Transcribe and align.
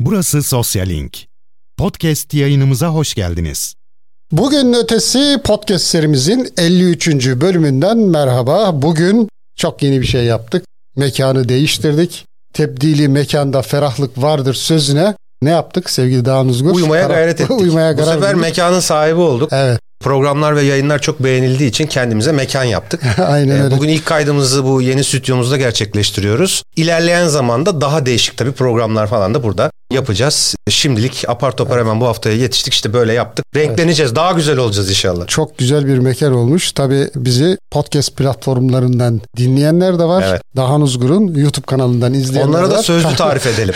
Burası 0.00 0.42
Sosyalink. 0.42 1.26
Podcast 1.78 2.34
yayınımıza 2.34 2.88
hoş 2.88 3.14
geldiniz. 3.14 3.74
Bugün 4.32 4.72
ötesi 4.72 5.38
podcast 5.44 5.84
serimizin 5.84 6.48
53. 6.58 7.08
bölümünden 7.26 7.98
merhaba. 7.98 8.82
Bugün 8.82 9.28
çok 9.56 9.82
yeni 9.82 10.00
bir 10.00 10.06
şey 10.06 10.24
yaptık. 10.24 10.64
Mekanı 10.96 11.48
değiştirdik. 11.48 12.24
Tebdili 12.52 13.08
mekanda 13.08 13.62
ferahlık 13.62 14.18
vardır 14.22 14.54
sözüne 14.54 15.14
ne 15.42 15.50
yaptık 15.50 15.90
sevgili 15.90 16.24
Dağın 16.24 16.48
Uzgur? 16.48 16.74
Uyumaya 16.74 17.06
gayret 17.06 17.40
ettik. 17.40 17.50
Uyumaya 17.60 17.92
Bu 17.92 17.96
karar 18.00 18.12
sefer 18.14 18.28
verdik. 18.28 18.40
mekanın 18.40 18.80
sahibi 18.80 19.20
olduk. 19.20 19.48
Evet 19.52 19.80
Programlar 20.02 20.56
ve 20.56 20.62
yayınlar 20.62 20.98
çok 20.98 21.24
beğenildiği 21.24 21.70
için 21.70 21.86
kendimize 21.86 22.32
mekan 22.32 22.64
yaptık. 22.64 23.02
aynen 23.26 23.56
Ee, 23.56 23.62
öyle. 23.62 23.76
Bugün 23.76 23.88
ilk 23.88 24.06
kaydımızı 24.06 24.64
bu 24.64 24.82
yeni 24.82 25.04
stüdyomuzda 25.04 25.56
gerçekleştiriyoruz. 25.56 26.62
İlerleyen 26.76 27.28
zamanda 27.28 27.80
daha 27.80 28.06
değişik 28.06 28.36
tabii 28.36 28.52
programlar 28.52 29.06
falan 29.06 29.34
da 29.34 29.42
burada 29.42 29.70
yapacağız. 29.90 30.54
Şimdilik 30.68 31.24
apar 31.28 31.56
topar 31.56 31.80
hemen 31.80 32.00
bu 32.00 32.06
haftaya 32.06 32.36
yetiştik 32.36 32.74
işte 32.74 32.92
böyle 32.92 33.12
yaptık. 33.12 33.46
Renkleneceğiz. 33.56 34.14
Daha 34.14 34.32
güzel 34.32 34.58
olacağız 34.58 34.90
inşallah. 34.90 35.26
Çok 35.26 35.58
güzel 35.58 35.86
bir 35.86 35.98
mekan 35.98 36.32
olmuş. 36.32 36.72
Tabii 36.72 37.10
bizi 37.16 37.58
podcast 37.70 38.16
platformlarından 38.16 39.20
dinleyenler 39.36 39.98
de 39.98 40.04
var. 40.04 40.24
Evet. 40.28 40.42
Dahan 40.56 40.80
Uzgur'un 40.80 41.34
YouTube 41.34 41.66
kanalından 41.66 42.14
izleyenler 42.14 42.48
Onlara 42.48 42.70
da 42.70 42.74
var. 42.74 42.82
sözlü 42.82 43.08
tarif 43.16 43.46
edelim. 43.46 43.74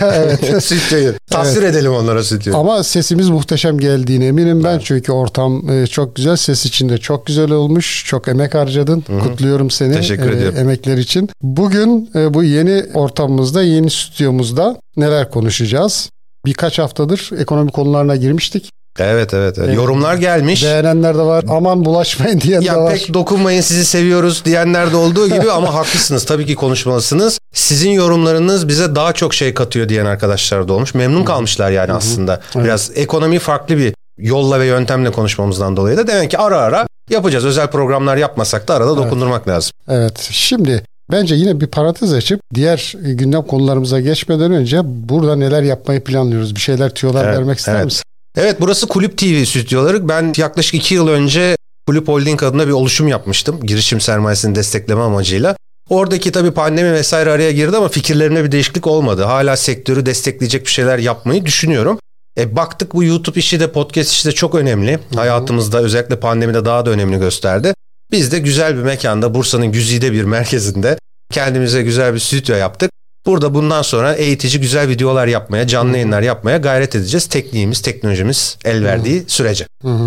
evet. 0.00 0.64
Stüdyoyu. 0.64 1.12
Tasvir 1.30 1.62
edelim 1.62 1.92
onlara 1.92 2.24
stüdyoyu. 2.24 2.58
Ama 2.58 2.84
sesimiz 2.84 3.28
muhteşem 3.30 3.78
geldiğine 3.78 4.26
eminim 4.26 4.64
ben. 4.64 4.78
Çünkü 4.78 5.12
ortam 5.12 5.70
e, 5.70 5.86
çok 5.86 6.16
güzel. 6.16 6.36
Ses 6.36 6.66
içinde 6.66 6.98
çok 6.98 7.26
güzel 7.26 7.50
olmuş. 7.50 8.04
Çok 8.06 8.28
emek 8.28 8.54
harcadın. 8.54 9.04
Kutluyorum 9.22 9.70
seni. 9.70 9.94
Teşekkür 9.94 10.30
e, 10.30 10.36
ediyorum. 10.36 10.58
Emekler 10.58 10.96
için. 10.96 11.30
Bugün 11.42 12.10
e, 12.14 12.34
bu 12.34 12.44
yeni 12.44 12.84
ortamımızda, 12.94 13.62
yeni 13.62 13.90
stüdyomuzda 13.90 14.76
neler 14.96 15.30
konuşacağız? 15.30 16.10
Birkaç 16.46 16.78
haftadır 16.78 17.30
ekonomi 17.38 17.70
konularına 17.70 18.16
girmiştik. 18.16 18.70
Evet 18.98 19.34
evet. 19.34 19.58
evet. 19.58 19.58
Evet. 19.58 19.76
Yorumlar 19.76 20.14
gelmiş. 20.14 20.64
Beğenenler 20.64 21.14
de 21.14 21.22
var. 21.22 21.44
Aman 21.48 21.84
bulaşmayın 21.84 22.40
diyen 22.40 22.62
de 22.62 22.66
Ya 22.66 22.82
var. 22.82 22.92
pek 22.92 23.14
dokunmayın 23.14 23.60
sizi 23.60 23.84
seviyoruz 23.84 24.44
diyenler 24.44 24.92
de 24.92 24.96
olduğu 24.96 25.28
gibi 25.28 25.50
ama 25.50 25.74
haklısınız. 25.74 26.24
Tabii 26.24 26.46
ki 26.46 26.54
konuşmalısınız. 26.54 27.38
Sizin 27.54 27.90
yorumlarınız 27.90 28.68
bize 28.68 28.94
daha 28.94 29.12
çok 29.12 29.34
şey 29.34 29.54
katıyor 29.54 29.88
diyen 29.88 30.06
arkadaşlar 30.06 30.68
da 30.68 30.72
olmuş. 30.72 30.94
Memnun 30.94 31.24
kalmışlar 31.24 31.70
yani 31.70 31.92
aslında. 31.92 32.40
Biraz 32.56 32.90
ekonomi 32.94 33.38
farklı 33.38 33.76
bir 33.76 33.94
yolla 34.18 34.60
ve 34.60 34.66
yöntemle 34.66 35.12
konuşmamızdan 35.12 35.76
dolayı 35.76 35.96
da 35.96 36.06
demek 36.06 36.30
ki 36.30 36.38
ara 36.38 36.58
ara 36.58 36.86
yapacağız. 37.10 37.44
Özel 37.44 37.66
programlar 37.70 38.16
yapmasak 38.16 38.68
da 38.68 38.74
arada 38.74 38.96
dokundurmak 38.96 39.48
lazım. 39.48 39.72
Evet. 39.88 40.28
Şimdi 40.30 40.84
bence 41.10 41.34
yine 41.34 41.60
bir 41.60 41.66
parantez 41.66 42.12
açıp 42.12 42.40
diğer 42.54 42.94
e, 43.04 43.12
gündem 43.12 43.42
konularımıza 43.42 44.00
geçmeden 44.00 44.52
önce 44.52 44.80
burada 44.84 45.36
neler 45.36 45.62
yapmayı 45.62 46.04
planlıyoruz? 46.04 46.54
Bir 46.54 46.60
şeyler 46.60 46.94
tüyolar 46.94 47.24
Evet, 47.24 47.38
vermek 47.38 47.58
ister 47.58 47.74
evet. 47.74 47.84
misin? 47.84 48.02
Evet 48.36 48.56
burası 48.60 48.86
Kulüp 48.86 49.18
TV 49.18 49.44
stüdyoları. 49.44 50.08
Ben 50.08 50.32
yaklaşık 50.36 50.74
iki 50.74 50.94
yıl 50.94 51.08
önce 51.08 51.56
Kulüp 51.86 52.08
Holding 52.08 52.42
adına 52.42 52.66
bir 52.66 52.72
oluşum 52.72 53.08
yapmıştım. 53.08 53.60
Girişim 53.62 54.00
sermayesini 54.00 54.54
destekleme 54.54 55.02
amacıyla. 55.02 55.56
Oradaki 55.88 56.32
tabii 56.32 56.50
pandemi 56.50 56.92
vesaire 56.92 57.30
araya 57.30 57.52
girdi 57.52 57.76
ama 57.76 57.88
fikirlerimde 57.88 58.44
bir 58.44 58.52
değişiklik 58.52 58.86
olmadı. 58.86 59.22
Hala 59.22 59.56
sektörü 59.56 60.06
destekleyecek 60.06 60.66
bir 60.66 60.70
şeyler 60.70 60.98
yapmayı 60.98 61.46
düşünüyorum. 61.46 61.98
E, 62.38 62.56
baktık 62.56 62.94
bu 62.94 63.04
YouTube 63.04 63.38
işi 63.40 63.60
de 63.60 63.72
podcast 63.72 64.10
işi 64.10 64.28
de 64.28 64.32
çok 64.32 64.54
önemli. 64.54 64.98
Hayatımızda 65.14 65.78
özellikle 65.78 66.20
pandemide 66.20 66.64
daha 66.64 66.86
da 66.86 66.90
önemli 66.90 67.18
gösterdi. 67.18 67.74
Biz 68.10 68.32
de 68.32 68.38
güzel 68.38 68.76
bir 68.76 68.82
mekanda 68.82 69.34
Bursa'nın 69.34 69.72
güzide 69.72 70.12
bir 70.12 70.24
merkezinde 70.24 70.98
kendimize 71.32 71.82
güzel 71.82 72.14
bir 72.14 72.18
stüdyo 72.18 72.56
yaptık. 72.56 72.90
Burada 73.26 73.54
bundan 73.54 73.82
sonra 73.82 74.12
eğitici 74.14 74.60
güzel 74.60 74.88
videolar 74.88 75.26
yapmaya, 75.26 75.66
canlı 75.66 75.92
yayınlar 75.92 76.22
yapmaya 76.22 76.56
gayret 76.58 76.94
edeceğiz. 76.96 77.26
Tekniğimiz, 77.26 77.82
teknolojimiz 77.82 78.58
el 78.64 78.84
verdiği 78.84 79.24
sürece. 79.26 79.66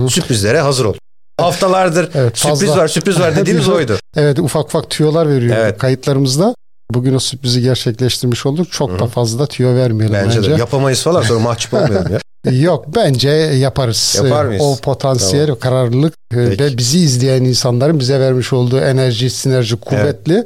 Sürprizlere 0.09 0.59
hazır 0.59 0.85
olun. 0.85 0.99
Haftalardır 1.37 2.09
Evet, 2.15 2.37
sürpriz 2.37 2.59
fazla. 2.69 2.77
var, 2.81 2.87
sürpriz 2.87 3.19
var 3.19 3.35
dediğimiz 3.35 3.69
oydu. 3.69 3.97
Evet 4.15 4.39
ufak 4.39 4.65
ufak 4.65 4.89
tüyolar 4.89 5.29
veriyor 5.29 5.57
Evet. 5.59 5.77
kayıtlarımızda. 5.77 6.55
Bugün 6.91 7.13
o 7.13 7.19
sürprizi 7.19 7.61
gerçekleştirmiş 7.61 8.45
olduk. 8.45 8.71
Çok 8.71 8.99
da 8.99 9.07
fazla 9.07 9.45
tüyo 9.45 9.75
vermeyelim 9.75 10.19
Bence, 10.23 10.37
bence. 10.37 10.51
de 10.51 10.55
yapamayız 10.55 11.03
falan 11.03 11.21
sonra 11.21 11.39
mahcup 11.39 11.73
olmayalım 11.73 12.11
ya. 12.11 12.19
Yok 12.51 12.85
bence 12.95 13.29
yaparız. 13.29 14.15
Yapar 14.23 14.45
mıyız? 14.45 14.63
O 14.65 14.75
potansiyel, 14.75 15.51
o 15.51 15.59
kararlılık 15.59 16.13
e, 16.13 16.35
Peki. 16.35 16.63
ve 16.63 16.77
bizi 16.77 16.99
izleyen 16.99 17.43
insanların 17.43 17.99
bize 17.99 18.19
vermiş 18.19 18.53
olduğu 18.53 18.79
enerji, 18.79 19.29
sinerji 19.29 19.75
kuvvetli. 19.75 20.45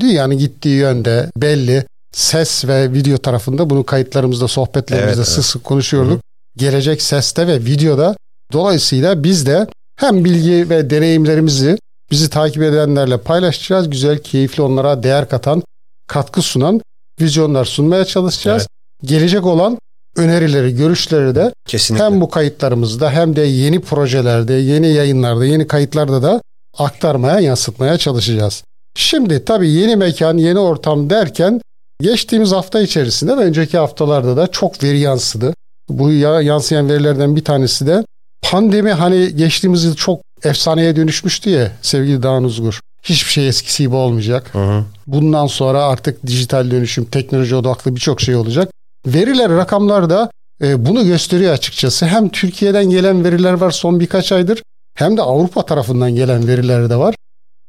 Dünyanın 0.00 0.38
gittiği 0.38 0.76
yönde 0.76 1.30
belli. 1.36 1.86
Ses 2.12 2.64
ve 2.64 2.92
video 2.92 3.18
tarafında 3.18 3.70
bunu 3.70 3.84
kayıtlarımızda, 3.86 4.48
sohbetlerimizde 4.48 5.16
Evet, 5.16 5.26
sık 5.26 5.34
evet. 5.34 5.44
sık 5.44 5.64
konuşuyorduk. 5.64 6.20
Gelecek 6.56 7.02
seste 7.02 7.46
ve 7.46 7.60
videoda. 7.64 8.16
Dolayısıyla 8.52 9.24
biz 9.24 9.46
de 9.46 9.66
hem 9.96 10.24
bilgi 10.24 10.70
ve 10.70 10.90
deneyimlerimizi 10.90 11.78
bizi 12.14 12.30
takip 12.30 12.62
edenlerle 12.62 13.16
paylaşacağız. 13.18 13.90
Güzel, 13.90 14.18
keyifli 14.18 14.62
onlara 14.62 15.02
değer 15.02 15.28
katan, 15.28 15.62
katkı 16.06 16.42
sunan 16.42 16.80
vizyonlar 17.20 17.64
sunmaya 17.64 18.04
çalışacağız. 18.04 18.68
Gelecek 19.04 19.46
olan 19.46 19.78
önerileri, 20.16 20.76
görüşleri 20.76 21.34
de 21.34 21.52
Kesinlikle. 21.66 22.04
hem 22.04 22.20
bu 22.20 22.30
kayıtlarımızda 22.30 23.10
hem 23.10 23.36
de 23.36 23.40
yeni 23.40 23.80
projelerde, 23.80 24.52
yeni 24.52 24.88
yayınlarda, 24.92 25.44
yeni 25.46 25.66
kayıtlarda 25.66 26.22
da 26.22 26.42
aktarmaya, 26.78 27.40
yansıtmaya 27.40 27.98
çalışacağız. 27.98 28.64
Şimdi 28.96 29.44
tabii 29.44 29.70
yeni 29.70 29.96
mekan, 29.96 30.36
yeni 30.36 30.58
ortam 30.58 31.10
derken 31.10 31.60
geçtiğimiz 32.00 32.52
hafta 32.52 32.80
içerisinde 32.80 33.36
ve 33.36 33.40
önceki 33.40 33.78
haftalarda 33.78 34.36
da 34.36 34.46
çok 34.46 34.82
veri 34.84 34.98
yansıdı. 34.98 35.54
Bu 35.88 36.12
ya- 36.12 36.40
yansıyan 36.42 36.88
verilerden 36.88 37.36
bir 37.36 37.44
tanesi 37.44 37.86
de 37.86 38.04
pandemi 38.42 38.92
hani 38.92 39.36
geçtiğimiz 39.36 39.84
yıl 39.84 39.94
çok 39.96 40.20
efsaneye 40.44 40.96
dönüşmüştü 40.96 41.50
ya 41.50 41.72
sevgili 41.82 42.22
Dağın 42.22 42.44
Uzgur. 42.44 42.80
Hiçbir 43.02 43.30
şey 43.30 43.48
eskisi 43.48 43.82
gibi 43.82 43.94
olmayacak. 43.94 44.54
Hı 44.54 44.58
hı. 44.58 44.84
Bundan 45.06 45.46
sonra 45.46 45.84
artık 45.84 46.26
dijital 46.26 46.70
dönüşüm, 46.70 47.04
teknoloji 47.04 47.54
odaklı 47.54 47.96
birçok 47.96 48.20
şey 48.20 48.36
olacak. 48.36 48.70
Veriler, 49.06 49.50
rakamlar 49.50 50.10
da 50.10 50.30
e, 50.62 50.86
bunu 50.86 51.04
gösteriyor 51.04 51.52
açıkçası. 51.52 52.06
Hem 52.06 52.28
Türkiye'den 52.28 52.90
gelen 52.90 53.24
veriler 53.24 53.52
var 53.52 53.70
son 53.70 54.00
birkaç 54.00 54.32
aydır 54.32 54.62
hem 54.94 55.16
de 55.16 55.22
Avrupa 55.22 55.66
tarafından 55.66 56.14
gelen 56.14 56.48
veriler 56.48 56.90
de 56.90 56.96
var. 56.96 57.14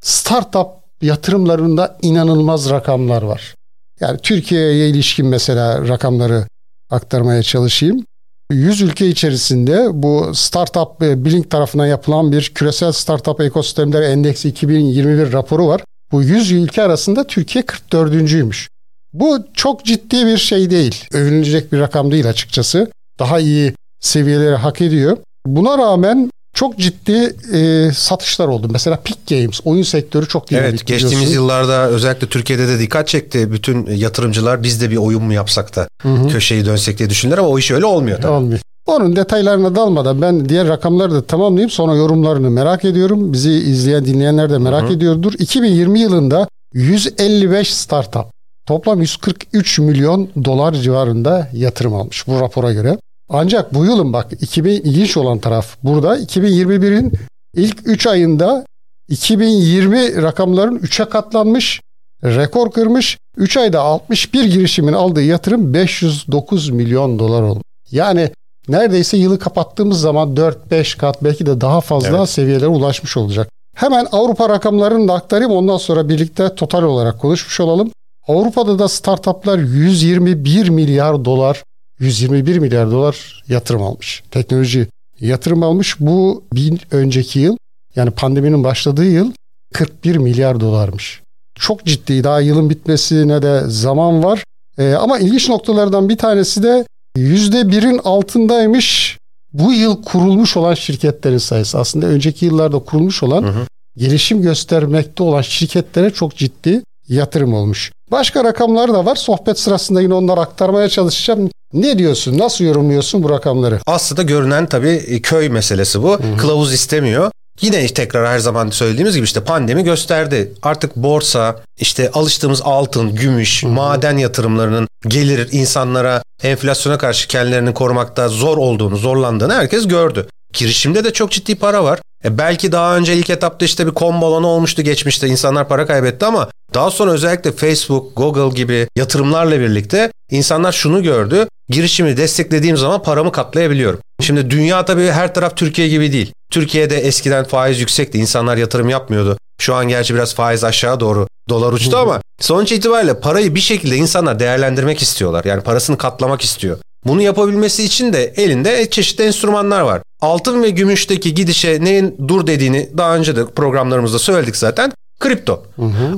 Startup 0.01 0.67
yatırımlarında 1.01 1.97
inanılmaz 2.01 2.69
rakamlar 2.69 3.21
var. 3.21 3.55
Yani 3.99 4.19
Türkiye'ye 4.23 4.89
ilişkin 4.89 5.25
mesela 5.25 5.87
rakamları 5.87 6.47
aktarmaya 6.89 7.43
çalışayım. 7.43 8.05
100 8.51 8.81
ülke 8.81 9.07
içerisinde 9.07 9.87
bu 9.93 10.31
Startup 10.35 11.03
e, 11.03 11.25
Blink 11.25 11.51
tarafından 11.51 11.85
yapılan 11.85 12.31
bir 12.31 12.51
küresel 12.55 12.91
startup 12.91 13.41
ekosistemleri 13.41 14.05
endeksi 14.05 14.49
2021 14.49 15.33
raporu 15.33 15.67
var. 15.67 15.81
Bu 16.11 16.23
100 16.23 16.51
ülke 16.51 16.83
arasında 16.83 17.27
Türkiye 17.27 17.63
44.'üymüş. 17.63 18.69
Bu 19.13 19.39
çok 19.53 19.85
ciddi 19.85 20.25
bir 20.25 20.37
şey 20.37 20.69
değil. 20.69 21.05
Övünülecek 21.13 21.71
bir 21.71 21.79
rakam 21.79 22.11
değil 22.11 22.29
açıkçası. 22.29 22.91
Daha 23.19 23.39
iyi 23.39 23.73
seviyeleri 23.99 24.55
hak 24.55 24.81
ediyor. 24.81 25.17
Buna 25.45 25.77
rağmen 25.77 26.29
çok 26.55 26.77
ciddi 26.79 27.35
e, 27.53 27.91
satışlar 27.93 28.47
oldu. 28.47 28.67
Mesela 28.71 28.99
Peak 29.03 29.27
Games 29.29 29.61
oyun 29.65 29.83
sektörü 29.83 30.27
çok 30.27 30.49
dinamik. 30.49 30.69
Evet 30.69 30.85
geçtiğimiz 30.85 31.11
biliyorsun. 31.11 31.33
yıllarda 31.33 31.87
özellikle 31.87 32.27
Türkiye'de 32.27 32.67
de 32.67 32.79
dikkat 32.79 33.07
çekti. 33.07 33.51
Bütün 33.51 33.85
yatırımcılar 33.85 34.63
biz 34.63 34.81
de 34.81 34.91
bir 34.91 34.97
oyun 34.97 35.23
mu 35.23 35.33
yapsak 35.33 35.75
da 35.75 35.87
köşeyi 36.31 36.65
dönsek 36.65 36.99
diye 36.99 37.09
düşündüler 37.09 37.37
ama 37.37 37.47
o 37.47 37.59
iş 37.59 37.71
öyle 37.71 37.85
olmuyor 37.85 38.21
tabii. 38.21 38.31
Olmuyor. 38.31 38.59
Onun 38.85 39.15
detaylarına 39.15 39.75
dalmadan 39.75 40.21
ben 40.21 40.49
diğer 40.49 40.67
rakamları 40.67 41.13
da 41.13 41.21
tamamlayayım 41.25 41.69
sonra 41.69 41.95
yorumlarını 41.95 42.49
merak 42.49 42.85
ediyorum. 42.85 43.33
Bizi 43.33 43.51
izleyen 43.51 44.05
dinleyenler 44.05 44.49
de 44.49 44.57
merak 44.57 44.91
ediyordur. 44.91 45.33
2020 45.39 45.99
yılında 45.99 46.47
155 46.73 47.73
startup 47.73 48.25
toplam 48.65 49.01
143 49.01 49.79
milyon 49.79 50.29
dolar 50.45 50.73
civarında 50.73 51.49
yatırım 51.53 51.93
almış 51.93 52.27
bu 52.27 52.39
rapora 52.39 52.73
göre. 52.73 52.97
Ancak 53.29 53.73
bu 53.73 53.85
yılın 53.85 54.13
bak 54.13 54.27
2000 54.41 54.71
ilginç 54.71 55.17
olan 55.17 55.39
taraf 55.39 55.75
burada 55.83 56.17
2021'in 56.17 57.13
ilk 57.53 57.77
3 57.85 58.07
ayında 58.07 58.65
2020 59.09 60.21
rakamların 60.21 60.77
3'e 60.77 61.09
katlanmış 61.09 61.81
rekor 62.23 62.71
kırmış. 62.71 63.17
3 63.37 63.57
ayda 63.57 63.81
61 63.81 64.45
girişimin 64.45 64.93
aldığı 64.93 65.23
yatırım 65.23 65.73
509 65.73 66.69
milyon 66.69 67.19
dolar 67.19 67.41
oldu. 67.41 67.61
Yani 67.91 68.31
neredeyse 68.67 69.17
yılı 69.17 69.39
kapattığımız 69.39 70.01
zaman 70.01 70.35
4-5 70.35 70.97
kat 70.97 71.23
belki 71.23 71.45
de 71.45 71.61
daha 71.61 71.81
fazla 71.81 72.17
Evet. 72.17 72.29
seviyelere 72.29 72.67
ulaşmış 72.67 73.17
olacak. 73.17 73.49
Hemen 73.75 74.07
Avrupa 74.11 74.49
rakamlarını 74.49 75.07
da 75.07 75.13
aktarayım 75.13 75.51
ondan 75.51 75.77
sonra 75.77 76.09
birlikte 76.09 76.55
total 76.55 76.83
olarak 76.83 77.21
konuşmuş 77.21 77.59
olalım. 77.59 77.91
Avrupa'da 78.27 78.79
da 78.79 78.87
startuplar 78.87 79.57
121 79.59 80.69
milyar 80.69 81.25
dolar 81.25 81.63
121 81.99 82.57
milyar 82.57 82.91
dolar 82.91 83.43
yatırım 83.47 83.83
almış. 83.83 84.23
Teknoloji 84.31 84.87
yatırım 85.19 85.63
almış. 85.63 85.99
Bu 85.99 86.43
bir 86.53 86.87
önceki 86.91 87.39
yıl 87.39 87.57
yani 87.95 88.11
pandeminin 88.11 88.63
başladığı 88.63 89.05
yıl 89.05 89.31
41 89.73 90.15
milyar 90.15 90.59
dolarmış. 90.59 91.21
Çok 91.59 91.85
ciddi 91.85 92.23
daha 92.23 92.41
yılın 92.41 92.69
bitmesine 92.69 93.41
de 93.41 93.61
zaman 93.67 94.23
var. 94.23 94.43
Ee, 94.77 94.93
ama 94.93 95.19
ilginç 95.19 95.49
noktalardan 95.49 96.09
bir 96.09 96.17
tanesi 96.17 96.63
de 96.63 96.85
%1'in 97.17 97.99
altındaymış 98.03 99.17
bu 99.53 99.73
yıl 99.73 100.03
kurulmuş 100.03 100.57
olan 100.57 100.73
şirketlerin 100.73 101.37
sayısı. 101.37 101.79
Aslında 101.79 102.05
önceki 102.05 102.45
yıllarda 102.45 102.79
kurulmuş 102.79 103.23
olan 103.23 103.53
gelişim 103.97 104.41
göstermekte 104.41 105.23
olan 105.23 105.41
şirketlere 105.41 106.09
çok 106.09 106.35
ciddi 106.35 106.83
yatırım 107.07 107.53
olmuş. 107.53 107.91
Başka 108.11 108.43
rakamlar 108.43 108.93
da 108.93 109.05
var. 109.05 109.15
Sohbet 109.15 109.59
sırasında 109.59 110.01
yine 110.01 110.13
onları 110.13 110.39
aktarmaya 110.39 110.89
çalışacağım. 110.89 111.49
Ne 111.75 111.97
diyorsun? 111.97 112.37
Nasıl 112.37 112.65
yorumluyorsun 112.65 113.23
bu 113.23 113.29
rakamları? 113.29 113.79
Aslında 113.85 114.21
görünen 114.21 114.65
tabii 114.65 114.89
e, 115.07 115.21
köy 115.21 115.49
meselesi 115.49 116.03
bu. 116.03 116.19
Kılavuz 116.37 116.73
istemiyor. 116.73 117.31
Yine 117.61 117.87
tekrar 117.87 118.27
her 118.27 118.39
zaman 118.39 118.69
söylediğimiz 118.69 119.15
gibi 119.15 119.23
işte 119.23 119.43
pandemi 119.43 119.83
gösterdi. 119.83 120.51
Artık 120.63 120.95
borsa, 120.95 121.61
işte 121.79 122.11
alıştığımız 122.11 122.61
altın, 122.63 123.15
gümüş, 123.15 123.63
maden 123.63 124.17
yatırımlarının 124.17 124.87
gelir 125.07 125.47
insanlara 125.51 126.23
enflasyona 126.43 126.97
karşı 126.97 127.27
kendilerini 127.27 127.73
korumakta 127.73 128.27
zor 128.27 128.57
olduğunu, 128.57 128.97
zorlandığını 128.97 129.53
herkes 129.53 129.87
gördü. 129.87 130.27
Girişimde 130.55 131.03
de 131.03 131.13
çok 131.13 131.31
ciddi 131.31 131.55
para 131.55 131.83
var. 131.83 131.99
E 132.25 132.37
belki 132.37 132.71
daha 132.71 132.97
önce 132.97 133.15
ilk 133.15 133.29
etapta 133.29 133.65
işte 133.65 133.87
bir 133.87 133.91
kom 133.91 134.21
balonu 134.21 134.47
olmuştu 134.47 134.81
geçmişte 134.81 135.27
insanlar 135.27 135.67
para 135.67 135.85
kaybetti 135.85 136.25
ama 136.25 136.49
daha 136.73 136.91
sonra 136.91 137.11
özellikle 137.11 137.51
Facebook, 137.51 138.15
Google 138.17 138.55
gibi 138.55 138.87
yatırımlarla 138.95 139.59
birlikte 139.59 140.11
insanlar 140.31 140.71
şunu 140.71 141.03
gördü. 141.03 141.47
Girişimi 141.69 142.17
desteklediğim 142.17 142.77
zaman 142.77 143.03
paramı 143.03 143.31
katlayabiliyorum. 143.31 143.99
Şimdi 144.21 144.49
dünya 144.49 144.85
tabii 144.85 145.07
her 145.07 145.33
taraf 145.33 145.57
Türkiye 145.57 145.87
gibi 145.87 146.11
değil. 146.13 146.33
Türkiye'de 146.51 146.97
eskiden 146.97 147.45
faiz 147.45 147.79
yüksekti. 147.79 148.17
insanlar 148.17 148.57
yatırım 148.57 148.89
yapmıyordu. 148.89 149.37
Şu 149.61 149.75
an 149.75 149.87
gerçi 149.87 150.15
biraz 150.15 150.35
faiz 150.35 150.63
aşağı 150.63 150.99
doğru 150.99 151.27
dolar 151.49 151.73
uçtu 151.73 151.97
ama 151.97 152.21
sonuç 152.41 152.71
itibariyle 152.71 153.19
parayı 153.19 153.55
bir 153.55 153.59
şekilde 153.59 153.95
insanlar 153.95 154.39
değerlendirmek 154.39 155.01
istiyorlar. 155.01 155.45
Yani 155.45 155.61
parasını 155.61 155.97
katlamak 155.97 156.41
istiyor. 156.41 156.77
Bunu 157.05 157.21
yapabilmesi 157.21 157.83
için 157.83 158.13
de 158.13 158.33
elinde 158.37 158.89
çeşitli 158.89 159.23
enstrümanlar 159.23 159.81
var. 159.81 160.01
Altın 160.21 160.63
ve 160.63 160.69
gümüşteki 160.69 161.33
gidişe 161.33 161.83
neyin 161.83 162.15
dur 162.27 162.47
dediğini 162.47 162.89
daha 162.97 163.15
önce 163.15 163.35
de 163.35 163.45
programlarımızda 163.45 164.19
söyledik 164.19 164.55
zaten. 164.55 164.91
Kripto. 165.19 165.63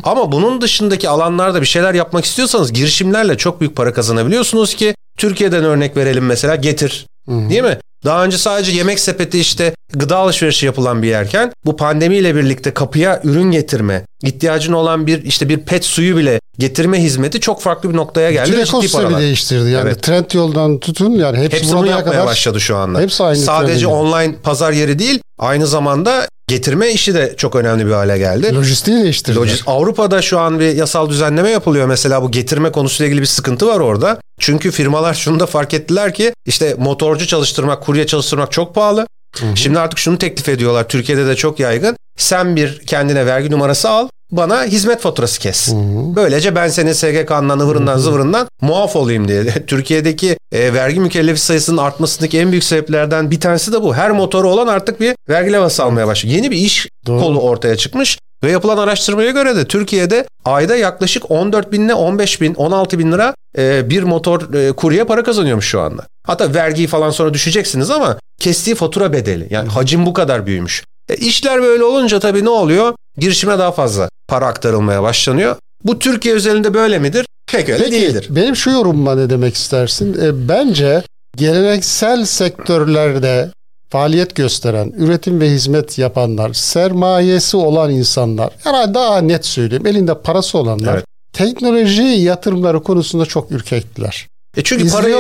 Ama 0.04 0.32
bunun 0.32 0.62
dışındaki 0.62 1.10
alanlarda 1.10 1.62
bir 1.62 1.66
şeyler 1.66 1.94
yapmak 1.94 2.26
istiyorsanız 2.26 2.74
girişimlerle 2.74 3.38
çok 3.38 3.62
büyük 3.62 3.76
para 3.76 3.94
kazanabiliyorsunuz 3.94 4.76
ki 4.76 4.96
Türkiye'den 5.18 5.64
örnek 5.64 5.98
verelim 5.98 6.26
mesela 6.26 6.56
Getir. 6.56 7.06
Değil 7.28 7.64
mi? 7.64 7.78
Daha 8.06 8.26
önce 8.26 8.38
sadece 8.38 8.72
yemek 8.72 9.00
sepeti 9.00 9.40
işte 9.40 9.74
gıda 9.94 10.18
alışverişi 10.18 10.66
yapılan 10.66 11.04
bir 11.04 11.08
yerken 11.08 11.52
bu 11.66 11.78
pandemiyle 11.78 12.36
birlikte 12.36 12.74
kapıya 12.74 13.22
ürün 13.24 13.52
getirme, 13.52 14.06
ihtiyacın 14.24 14.74
olan 14.74 15.08
bir 15.08 15.24
işte 15.24 15.50
bir 15.50 15.58
pet 15.60 15.86
suyu 15.86 16.18
bile 16.18 16.40
getirme 16.60 17.04
hizmeti 17.04 17.40
çok 17.40 17.62
farklı 17.62 17.90
bir 17.90 17.96
noktaya 17.98 18.32
geldi. 18.32 18.58
Ve 18.58 18.66
ciddi 18.66 18.92
paralar. 18.92 19.20
değiştirdi. 19.20 19.70
Yani 19.70 19.88
Evet. 19.90 20.04
trend 20.04 20.26
yoldan 20.34 20.80
tutun 20.80 21.12
yani 21.12 21.38
hepsi, 21.38 21.58
Hepsi 21.58 21.74
bunu 21.76 21.88
yapmaya 21.88 22.12
kadar 22.12 22.26
başladı 22.26 22.60
şu 22.60 22.78
anda. 22.78 23.00
Hepsi 23.02 23.24
aynı 23.24 23.38
Sadece 23.38 23.88
online 23.88 24.36
pazar 24.44 24.72
yeri 24.72 25.00
değil, 25.00 25.20
aynı 25.40 25.68
zamanda 25.68 26.28
getirme 26.48 26.92
işi 26.92 27.14
de 27.14 27.34
çok 27.38 27.56
önemli 27.56 27.86
bir 27.86 27.92
hale 27.92 28.18
geldi. 28.18 28.56
lojistiği 28.56 29.04
değiştirdi. 29.04 29.40
Lojis- 29.40 29.64
Avrupa'da 29.68 30.22
şu 30.22 30.40
an 30.40 30.60
bir 30.60 30.76
yasal 30.76 31.10
düzenleme 31.10 31.50
yapılıyor. 31.50 31.88
Mesela 31.88 32.22
bu 32.22 32.32
getirme 32.32 32.72
konusuyla 32.72 33.08
ilgili 33.08 33.22
bir 33.22 33.28
sıkıntı 33.28 33.68
var 33.68 33.80
orada. 33.80 34.18
Çünkü 34.40 34.72
firmalar 34.72 35.14
şunu 35.14 35.40
da 35.40 35.46
fark 35.46 35.74
ettiler 35.74 36.14
ki 36.14 36.34
işte 36.46 36.76
motorcu 36.80 37.28
çalıştırmak, 37.28 37.84
kurye 37.84 38.08
çalıştırmak 38.08 38.52
çok 38.52 38.76
pahalı. 38.76 39.08
Şimdi 39.56 39.80
artık 39.80 40.00
şunu 40.00 40.18
teklif 40.18 40.50
ediyorlar. 40.50 40.88
Türkiye'de 40.88 41.28
de 41.28 41.36
çok 41.36 41.60
yaygın. 41.60 41.98
Sen 42.18 42.56
bir 42.56 42.80
kendine 42.80 43.26
vergi 43.26 43.52
numarası 43.52 43.90
al. 43.90 44.08
Bana 44.32 44.64
hizmet 44.64 45.02
faturası 45.02 45.40
kes. 45.40 45.74
Böylece 46.16 46.56
ben 46.56 46.68
senin 46.68 46.94
SGK'ndan, 46.94 47.60
ıvırından, 47.60 47.98
zıvırından 47.98 48.48
muaf 48.62 48.96
olayım 48.96 49.28
diye. 49.28 49.44
Türkiye'deki 49.68 50.38
e, 50.52 50.74
vergi 50.74 51.00
mükellefi 51.00 51.40
sayısının 51.40 51.78
artmasındaki 51.78 52.40
en 52.40 52.52
büyük 52.52 52.64
sebeplerden 52.64 53.32
bir 53.32 53.40
tanesi 53.40 53.74
de 53.74 53.82
bu. 53.82 53.96
Her 53.96 54.12
motoru 54.12 54.50
olan 54.50 54.68
artık 54.68 55.00
bir 55.00 55.16
vergi 55.30 55.54
levhası 55.54 55.84
almaya 55.84 56.08
başlıyor. 56.08 56.36
Yeni 56.36 56.52
bir 56.52 56.58
iş 56.58 56.88
Doğru. 57.06 57.20
kolu 57.20 57.42
ortaya 57.42 57.78
çıkmış. 57.78 58.20
Ve 58.44 58.52
yapılan 58.52 58.78
araştırmaya 58.78 59.32
göre 59.32 59.56
de 59.56 59.66
Türkiye'de 59.66 60.26
ayda 60.46 60.76
yaklaşık 60.76 61.32
14 61.32 61.72
bin 61.72 61.86
ile 61.86 61.94
15 61.94 62.42
bin, 62.42 62.54
16 62.54 63.00
bin 63.00 63.12
lira 63.12 63.36
e, 63.58 63.90
bir 63.90 64.04
motor 64.04 64.54
e, 64.54 64.72
kurye 64.72 65.04
para 65.04 65.24
kazanıyormuş 65.24 65.66
şu 65.68 65.82
anda. 65.82 66.06
Hatta 66.28 66.54
vergiyi 66.54 66.88
falan 66.88 67.10
sonra 67.10 67.34
düşeceksiniz 67.34 67.90
ama 67.92 68.18
kestiği 68.40 68.76
fatura 68.76 69.14
bedeli. 69.14 69.48
Yani 69.50 69.70
hacim 69.70 70.06
bu 70.06 70.14
kadar 70.14 70.46
büyümüş. 70.46 70.84
E, 71.10 71.16
işler 71.16 71.62
böyle 71.62 71.84
olunca 71.84 72.20
tabii 72.20 72.46
ne 72.46 72.50
oluyor? 72.50 72.94
Girişime 73.18 73.60
daha 73.60 73.72
fazla 73.72 74.10
para 74.28 74.46
aktarılmaya 74.46 75.04
başlanıyor. 75.04 75.56
Bu 75.84 76.00
Türkiye 76.00 76.36
özelinde 76.36 76.74
böyle 76.74 77.00
midir? 77.00 77.26
Pek 77.52 77.70
öyle 77.70 77.84
Peki, 77.84 77.96
değildir. 77.96 78.28
Benim 78.30 78.56
şu 78.56 78.70
yorumuma 78.70 79.16
ne 79.16 79.30
demek 79.30 79.56
istersin? 79.56 80.20
E, 80.22 80.48
bence 80.48 81.04
geleneksel 81.38 82.26
sektörlerde 82.26 83.52
faaliyet 83.90 84.36
gösteren, 84.36 84.94
üretim 84.98 85.40
ve 85.42 85.50
hizmet 85.50 85.98
yapanlar, 85.98 86.54
sermayesi 86.54 87.58
olan 87.58 87.92
insanlar, 87.92 88.50
herhalde 88.64 88.94
daha 88.94 89.22
net 89.22 89.46
söyleyeyim, 89.46 89.88
elinde 89.88 90.14
parası 90.22 90.58
olanlar, 90.58 90.94
Evet. 90.94 91.06
teknoloji 91.34 92.04
yatırımları 92.04 92.84
konusunda 92.84 93.26
çok 93.26 93.52
ürkektiler. 93.52 94.28
E 94.58 94.64
çünkü 94.64 94.90
parayı, 94.92 95.16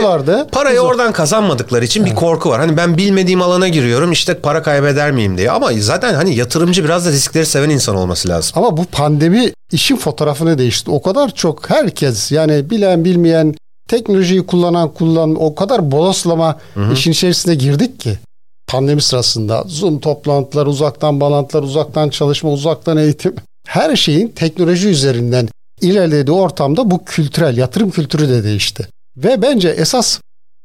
parayı 0.52 0.80
oradan 0.80 1.12
kazanmadıkları 1.14 1.86
için 1.86 2.06
bir 2.06 2.16
korku 2.16 2.50
var. 2.50 2.60
Hani 2.60 2.78
ben 2.78 2.98
bilmediğim 2.98 3.42
alana 3.42 3.68
giriyorum 3.68 4.12
işte 4.12 4.34
para 4.34 4.64
kaybeder 4.64 5.12
miyim 5.12 5.38
diye. 5.38 5.52
Ama 5.52 5.72
zaten 5.80 6.14
hani 6.14 6.36
yatırımcı 6.36 6.84
biraz 6.84 7.06
da 7.06 7.12
riskleri 7.12 7.46
seven 7.46 7.70
insan 7.70 7.96
olması 7.96 8.30
lazım. 8.30 8.52
Ama 8.56 8.78
bu 8.78 8.86
pandemi 8.86 9.52
işin 9.72 9.96
fotoğrafını 9.98 10.58
değişti. 10.58 10.92
O 10.92 11.02
kadar 11.02 11.30
çok 11.36 11.70
herkes 11.70 12.32
yani 12.32 12.70
bilen 12.70 13.06
bilmeyen 13.06 13.56
teknolojiyi 13.88 14.46
kullanan 14.46 14.94
kullan 14.94 15.36
o 15.44 15.56
kadar 15.56 15.92
bodoslama 15.92 16.58
işin 16.94 17.12
içerisine 17.12 17.56
girdik 17.56 18.00
ki 18.00 18.18
pandemi 18.68 19.02
sırasında 19.02 19.64
Zoom 19.68 20.00
toplantılar, 20.00 20.66
uzaktan 20.66 21.20
bağlantılar, 21.20 21.64
uzaktan 21.64 22.10
çalışma, 22.10 22.52
uzaktan 22.52 22.98
eğitim 22.98 23.36
her 23.68 23.96
şeyin 23.96 24.28
teknoloji 24.28 24.88
üzerinden 24.88 25.48
ilerlediği 25.82 26.38
ortamda 26.38 26.92
bu 26.92 27.06
kültürel 27.06 27.58
yatırım 27.58 27.92
kültürü 27.92 28.30
de 28.30 28.44
değişti. 28.44 28.88
Ve 29.18 29.42
bence 29.42 29.70
esas 29.70 30.20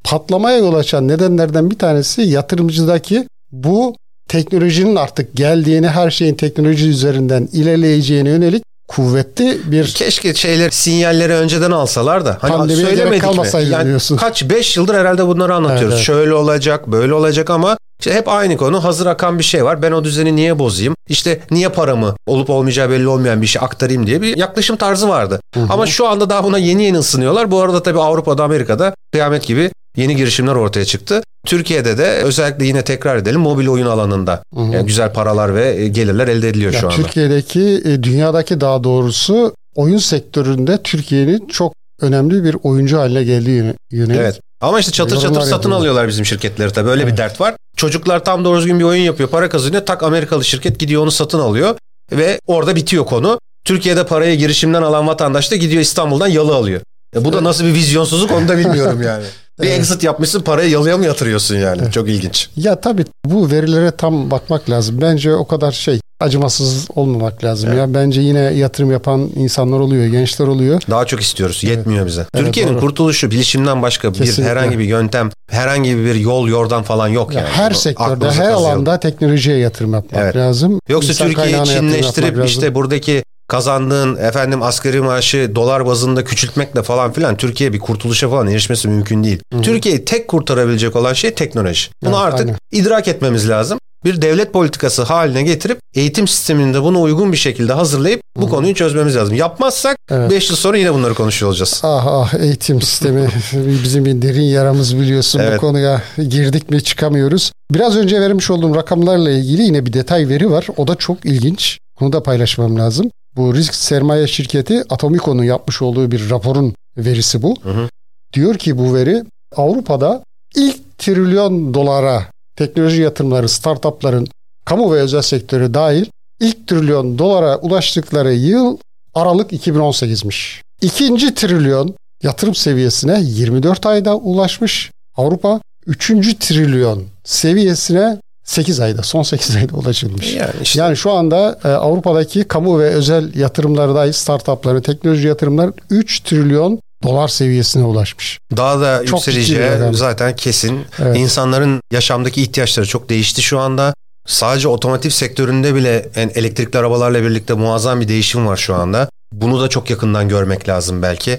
patlamaya 0.05 0.59
yol 0.59 0.75
açan 0.75 1.09
nedenlerden 1.09 1.71
bir 1.71 1.79
tanesi 1.79 2.23
yatırımcıdaki 2.23 3.27
bu 3.53 3.97
teknolojinin 4.29 4.97
artık 4.97 5.37
geldiğini, 5.37 5.89
her 5.89 6.11
şeyin 6.11 6.35
teknoloji 6.35 6.89
üzerinden 6.89 7.49
ilerleyeceğine 7.53 8.29
yönelik 8.29 8.63
kuvvetli 8.89 9.61
bir 9.65 9.87
Keşke 9.87 10.35
şeyler 10.35 10.71
sinyalleri 10.71 11.33
önceden 11.33 11.71
alsalar 11.71 12.25
da. 12.25 12.39
Hani 12.41 12.57
Pandemiye 12.57 12.87
söylemedik 12.87 13.55
mi? 13.55 13.63
Yani 13.71 13.87
diyorsun. 13.87 14.17
kaç 14.17 14.49
5 14.51 14.77
yıldır 14.77 14.95
herhalde 14.95 15.27
bunları 15.27 15.55
anlatıyoruz. 15.55 15.83
Evet, 15.83 15.95
evet. 15.95 16.07
Şöyle 16.07 16.35
olacak, 16.35 16.87
böyle 16.87 17.15
olacak 17.15 17.51
ama 17.51 17.77
işte 18.03 18.15
hep 18.15 18.29
aynı 18.29 18.57
konu. 18.57 18.85
Hazır 18.85 19.07
akan 19.07 19.39
bir 19.39 19.45
şey 19.45 19.65
var. 19.65 19.83
Ben 19.83 19.93
o 19.93 20.05
düzeni 20.05 20.37
niye 20.37 20.59
bozayım? 20.59 20.95
İşte 21.09 21.41
niye 21.51 21.69
paramı 21.69 22.15
olup 22.27 22.51
olmayacağı 22.51 22.91
belli 22.91 23.09
olmayan 23.09 23.43
bir 23.43 23.47
şey 23.47 23.63
aktarayım 23.63 24.07
diye 24.07 24.23
bir 24.23 24.37
yaklaşım 24.37 24.77
tarzı 24.77 25.09
vardı. 25.09 25.41
Ama 25.69 25.87
şu 25.87 26.09
anda 26.09 26.31
daha 26.31 26.45
buna 26.45 26.59
yeni 26.59 26.85
yeni 26.85 26.99
ısınıyorlar. 26.99 27.51
Bu 27.51 27.61
arada 27.61 27.83
tabii 27.83 28.01
Avrupa'da, 28.01 28.45
Amerika'da 28.45 28.95
kıyamet 29.13 29.47
gibi 29.47 29.71
yeni 29.97 30.17
girişimler 30.17 30.55
ortaya 30.55 30.85
çıktı. 30.85 31.23
Türkiye'de 31.47 31.99
de 31.99 32.05
özellikle 32.05 32.67
yine 32.67 32.83
tekrar 32.83 33.17
edelim 33.17 33.41
mobil 33.41 33.69
oyun 33.69 33.87
alanında 33.87 34.43
yani 34.57 34.87
güzel 34.87 35.13
paralar 35.13 35.55
ve 35.55 35.75
e, 35.77 35.89
gelirler 35.89 36.29
elde 36.29 36.49
ediliyor 36.49 36.73
Ya 36.73 36.81
şu 36.81 36.87
anda. 36.87 36.97
Türkiye'deki, 36.97 37.83
e, 37.85 38.03
dünyadaki 38.03 38.61
daha 38.61 38.85
doğrusu 38.85 39.55
oyun 39.75 39.99
sektöründe 39.99 40.83
Türkiye'nin 40.83 41.47
çok 41.47 41.73
önemli 42.03 42.45
bir 42.45 42.57
oyuncu 42.63 42.99
haline 42.99 43.25
geldiği 43.25 43.75
yönelik. 43.91 44.21
Evet. 44.21 44.41
Ama 44.61 44.81
işte 44.81 44.93
çatır 44.93 45.17
çatır 45.21 45.41
satın 45.41 45.53
yapıyorlar. 45.53 45.77
alıyorlar 45.77 46.09
bizim 46.09 46.25
şirketleri 46.27 46.73
tabii. 46.73 46.91
Öyle 46.91 47.07
bir 47.07 47.17
dert 47.17 47.41
var. 47.41 47.55
Çocuklar 47.77 48.25
tam 48.25 48.45
doğru 48.45 48.59
düzgün 48.59 48.79
bir 48.79 48.85
oyun 48.85 49.03
yapıyor, 49.03 49.29
para 49.29 49.49
kazanıyor. 49.49 49.87
Tak 49.87 50.03
Amerikalı 50.03 50.45
şirket 50.45 50.79
gidiyor 50.79 51.03
onu 51.03 51.11
satın 51.11 51.39
alıyor 51.39 51.77
ve 52.13 52.41
orada 52.47 52.77
bitiyor 52.77 53.07
konu. 53.07 53.39
Türkiye'de 53.65 54.07
parayı 54.07 54.37
girişimden 54.37 54.83
alan 54.83 55.07
vatandaş 55.07 55.51
da 55.51 55.57
gidiyor 55.57 55.83
İstanbul'dan 55.83 56.27
yalı 56.27 56.55
alıyor. 56.55 56.81
E 57.17 57.25
bu 57.25 57.33
da 57.33 57.45
nasıl 57.45 57.65
bir 57.65 57.75
vizyonsuzluk 57.75 58.31
onu 58.33 58.49
da 58.49 58.59
bilmiyorum 58.59 59.03
yani. 59.07 59.25
Bir 59.63 59.71
exit 59.71 60.03
yapmışsın 60.03 60.41
parayı 60.41 60.71
yalıya 60.71 60.99
mı 60.99 61.05
yatırıyorsun 61.05 61.57
yani? 61.57 61.93
Çok 61.93 62.09
ilginç. 62.09 62.49
Ya 62.57 62.81
tabii 62.81 63.05
bu 63.25 63.51
verilere 63.51 63.91
tam 63.91 64.31
bakmak 64.31 64.71
lazım. 64.71 65.01
Bence 65.01 65.35
o 65.35 65.47
kadar 65.47 65.73
şey 65.73 66.01
acımasız 66.23 66.89
olmamak 66.95 67.45
lazım 67.45 67.77
ya. 67.79 67.95
Bence 67.95 68.21
yine 68.21 68.39
yatırım 68.41 68.93
yapan 68.93 69.31
insanlar 69.37 69.79
oluyor, 69.81 70.07
gençler 70.07 70.47
oluyor. 70.47 70.83
Daha 70.91 71.05
çok 71.05 71.21
istiyoruz. 71.21 71.65
Yetmiyor 71.65 72.07
bize. 72.07 72.27
Evet, 72.35 72.45
Türkiye'nin 72.45 72.73
doğru. 72.73 72.81
kurtuluşu 72.81 73.31
bilişimden 73.31 73.83
başka 73.83 74.13
bir 74.15 74.19
Kesinlikle. 74.19 74.51
herhangi 74.53 74.79
bir 74.79 74.85
yöntem, 74.85 75.31
herhangi 75.51 75.97
bir 75.97 76.15
yol 76.15 76.49
yordan 76.49 76.83
falan 76.83 77.09
yok 77.09 77.35
Ya 77.35 77.41
yani. 77.41 77.51
her 77.51 77.71
Bunu 77.71 77.79
sektörde, 77.79 78.25
her 78.25 78.31
kazıyalım. 78.31 78.65
alanda 78.67 79.01
teknolojiye 79.01 79.57
yatırım 79.59 79.93
yapmak 79.93 80.23
Evet. 80.23 80.37
lazım. 80.37 80.81
Yoksa 80.89 81.09
İnsan 81.13 81.27
Türkiye'yi 81.29 81.65
Çinleştirip 81.65 82.31
lazım. 82.33 82.45
işte 82.45 82.75
buradaki 82.75 83.23
kazandığın 83.49 84.17
efendim 84.17 84.63
asgari 84.63 85.01
maaşı 85.01 85.53
dolar 85.55 85.87
bazında 85.87 86.25
küçültmekle 86.25 86.83
falan 86.83 87.13
filan 87.13 87.37
Türkiye 87.37 87.73
bir 87.73 87.79
kurtuluşa 87.79 88.29
falan 88.31 88.49
erişmesi 88.49 88.89
mümkün 88.89 89.25
değil. 89.25 89.41
Türkiye'yi 89.63 90.05
tek 90.05 90.29
kurtarabilecek 90.29 90.97
olan 90.97 91.13
şey 91.13 91.35
teknoloji. 91.35 91.91
Bunu 92.03 92.11
Evet, 92.17 92.25
artık 92.25 92.47
aynen. 92.47 92.57
idrak 92.73 93.09
etmemiz 93.09 93.49
lazım. 93.49 93.79
Bir 94.05 94.23
devlet 94.23 94.53
politikası 94.53 95.03
haline 95.03 95.43
getirip 95.43 95.79
eğitim 95.95 96.29
sisteminde 96.29 96.83
bunu 96.83 97.01
uygun 97.03 97.33
bir 97.33 97.37
şekilde 97.37 97.73
hazırlayıp 97.73 98.21
bu 98.37 98.49
konuyu 98.49 98.75
çözmemiz 98.75 99.17
lazım. 99.17 99.35
Yapmazsak 99.35 99.97
Evet. 100.11 100.31
5 100.31 100.51
yıl 100.51 100.57
sonra 100.57 100.77
yine 100.77 100.95
bunları 100.95 101.15
konuşuyor 101.15 101.51
olacağız. 101.51 101.81
Ah 101.85 102.07
ah 102.07 102.35
eğitim 102.35 102.83
sistemi 102.83 103.29
bizim 103.85 104.05
bir 104.05 104.23
derin 104.23 104.43
yaramız 104.43 104.99
biliyorsun 104.99 105.39
Evet. 105.39 105.57
bu 105.57 105.61
konuya 105.61 106.03
girdik 106.29 106.71
mi 106.71 106.83
çıkamıyoruz. 106.83 107.53
Biraz 107.71 107.97
önce 107.97 108.21
vermiş 108.21 108.51
olduğum 108.51 108.75
rakamlarla 108.75 109.31
ilgili 109.31 109.63
yine 109.63 109.87
bir 109.87 109.93
detay 109.93 110.29
veri 110.29 110.51
var. 110.51 110.67
O 110.77 110.87
da 110.89 110.95
çok 110.95 111.25
ilginç. 111.25 111.79
Bunu 112.01 112.13
da 112.13 112.23
paylaşmam 112.23 112.79
lazım. 112.79 113.11
Bu 113.37 113.55
risk 113.55 113.75
sermaye 113.75 114.27
şirketi 114.27 114.83
Atomico'nun 114.91 115.43
yapmış 115.43 115.83
olduğu 115.83 116.11
bir 116.11 116.31
raporun 116.31 116.75
verisi 116.97 117.43
bu. 117.43 117.55
hı. 117.63 117.89
Diyor 118.33 118.55
ki 118.55 118.79
bu 118.79 118.95
veri 118.95 119.23
Avrupa'da 119.57 120.23
ilk 120.57 120.99
trilyon 120.99 121.75
dolara 121.75 122.27
teknoloji 122.57 123.03
yatırımları, 123.03 123.49
startupların 123.49 124.29
kamu 124.65 124.95
ve 124.95 125.01
özel 125.01 125.23
sektörü 125.23 125.75
dahil 125.75 126.07
ilk 126.41 126.67
trilyon 126.67 127.19
dolara 127.19 127.57
ulaştıkları 127.59 128.33
yıl 128.33 128.77
Aralık 129.15 129.53
2018'miş. 129.53 130.61
İkinci 130.81 131.35
trilyon 131.35 131.95
yatırım 132.23 132.55
seviyesine 132.55 133.21
24 133.23 133.87
ayda 133.87 134.17
ulaşmış. 134.17 134.91
Avrupa 135.17 135.61
üçüncü 135.87 136.39
trilyon 136.39 137.05
seviyesine 137.25 138.19
8 138.45 138.81
ayda, 138.81 139.03
son 139.03 139.23
8 139.23 139.57
ayda 139.57 139.77
ulaşılmış. 139.77 140.35
Yani 140.35 140.51
işte 140.63 140.81
Yani 140.81 140.97
şu 140.97 141.13
anda 141.13 141.59
e, 141.65 141.69
Avrupa'daki 141.69 142.45
kamu 142.45 142.79
ve 142.79 142.89
özel 142.89 143.35
yatırımları 143.35 143.95
dahil 143.95 144.13
startupları, 144.13 144.83
teknoloji 144.83 145.29
yatırımları 145.29 145.73
3 145.91 146.21
trilyon 146.21 146.81
dolar 147.03 147.29
seviyesine 147.29 147.85
ulaşmış. 147.85 148.39
daha 148.57 148.81
da 148.81 149.05
Çok 149.07 149.27
yükseleceği 149.27 149.71
zaten 149.93 150.37
kesin. 150.37 150.85
Evet. 151.03 151.17
İnsanların 151.17 151.81
yaşamdaki 151.93 152.43
ihtiyaçları 152.43 152.87
çok 152.87 153.09
değişti 153.09 153.43
şu 153.43 153.59
anda. 153.59 153.95
Sadece 154.27 154.69
otomotiv 154.69 155.11
sektöründe 155.11 155.75
bile 155.75 156.09
yani 156.17 156.33
elektrikli 156.35 156.77
arabalarla 156.79 157.23
birlikte 157.23 157.55
muazzam 157.55 158.01
bir 158.01 158.09
değişim 158.09 158.47
var 158.47 158.57
şu 158.57 158.75
anda. 158.75 159.09
Bunu 159.33 159.61
da 159.61 159.69
çok 159.69 159.91
yakından 159.91 160.29
görmek 160.29 160.69
lazım 160.69 161.03
belki. 161.03 161.39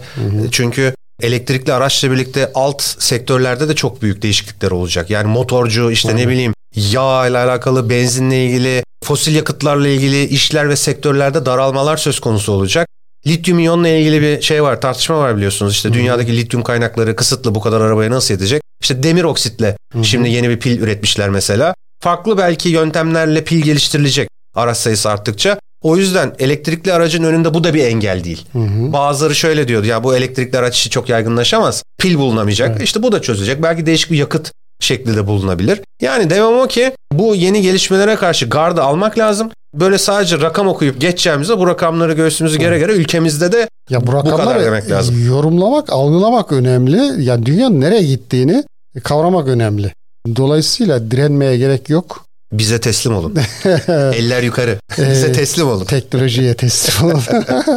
Çünkü 0.51 0.93
elektrikli 1.21 1.73
araçla 1.73 2.11
birlikte 2.11 2.51
alt 2.55 2.81
sektörlerde 2.83 3.69
de 3.69 3.75
çok 3.75 4.01
büyük 4.01 4.21
değişiklikler 4.21 4.71
olacak. 4.71 5.09
Yani 5.09 5.27
motorcu 5.27 5.91
işte 5.91 6.15
ne 6.15 6.27
bileyim 6.27 6.53
yağ 6.75 7.27
ile 7.27 7.37
alakalı, 7.37 7.89
benzinle 7.89 8.45
ilgili, 8.45 8.83
fosil 9.03 9.35
yakıtlarla 9.35 9.87
ilgili 9.87 10.23
işler 10.23 10.69
ve 10.69 10.75
sektörlerde 10.75 11.45
daralmalar 11.45 11.97
söz 11.97 12.19
konusu 12.19 12.51
olacak. 12.51 12.87
Lityum 13.27 13.59
iyonla 13.59 13.87
ilgili 13.87 14.21
bir 14.21 14.41
şey 14.41 14.63
var, 14.63 14.81
tartışma 14.81 15.19
var 15.19 15.37
biliyorsunuz. 15.37 15.73
İşte 15.73 15.93
dünyadaki 15.93 16.37
lityum 16.37 16.63
kaynakları 16.63 17.15
kısıtlı 17.15 17.55
bu 17.55 17.61
kadar 17.61 17.81
arabaya 17.81 18.11
nasıl 18.11 18.33
yetecek? 18.33 18.61
İşte 18.81 19.03
demir 19.03 19.23
oksitle 19.23 19.77
şimdi 20.03 20.29
yeni 20.29 20.49
bir 20.49 20.59
pil 20.59 20.79
üretmişler 20.81 21.29
mesela. 21.29 21.73
Farklı 22.03 22.37
belki 22.37 22.69
yöntemlerle 22.69 23.43
pil 23.43 23.61
geliştirilecek 23.61 24.29
araç 24.55 24.77
sayısı 24.77 25.09
arttıkça. 25.09 25.59
O 25.81 25.97
yüzden 25.97 26.35
elektrikli 26.39 26.93
aracın 26.93 27.23
önünde 27.23 27.53
bu 27.53 27.63
da 27.63 27.73
bir 27.73 27.83
engel 27.85 28.23
değil. 28.23 28.45
Bazıları 28.93 29.35
şöyle 29.35 29.67
diyordu 29.67 29.87
ya 29.87 30.03
bu 30.03 30.15
elektrikli 30.15 30.57
araç 30.57 30.77
işi 30.77 30.89
çok 30.89 31.09
yaygınlaşamaz. 31.09 31.83
Pil 31.99 32.17
bulunamayacak. 32.17 32.81
İşte 32.83 33.03
bu 33.03 33.11
da 33.11 33.21
çözecek. 33.21 33.63
Belki 33.63 33.85
değişik 33.85 34.11
bir 34.11 34.17
yakıt 34.17 34.51
şeklinde 34.79 35.27
bulunabilir. 35.27 35.81
Yani 36.01 36.29
devam 36.29 36.59
o 36.59 36.67
ki 36.67 36.91
bu 37.11 37.35
yeni 37.35 37.61
gelişmelere 37.61 38.15
karşı 38.15 38.49
gardı 38.49 38.81
almak 38.81 39.17
lazım. 39.17 39.49
Böyle 39.73 39.97
sadece 39.97 40.41
rakam 40.41 40.67
okuyup 40.67 41.01
geçeceğimize 41.01 41.57
bu 41.57 41.67
rakamları 41.67 42.13
göğsümüzü 42.13 42.57
gere 42.59 42.79
gere 42.79 42.91
ülkemizde 42.91 43.51
de 43.51 43.69
Ya 43.89 44.01
bu 44.01 44.11
kadar 44.11 44.25
rakamları 44.25 44.65
demek 44.65 44.89
lazım. 44.89 45.27
yorumlamak, 45.27 45.89
algılamak 45.93 46.51
önemli. 46.51 47.23
Ya 47.23 47.45
dünyanın 47.45 47.81
nereye 47.81 48.03
gittiğini 48.03 48.63
kavramak 49.03 49.47
önemli. 49.47 49.93
Dolayısıyla 50.35 51.11
direnmeye 51.11 51.57
gerek 51.57 51.89
yok. 51.89 52.25
bize 52.51 52.81
teslim 52.81 53.15
olun. 53.15 53.35
Eller 53.87 54.43
yukarı. 54.43 54.77
bize 54.97 55.31
teslim 55.31 55.67
olun. 55.67 55.85
Teknolojiye 55.85 56.53
teslim 56.53 57.05
olun. 57.11 57.21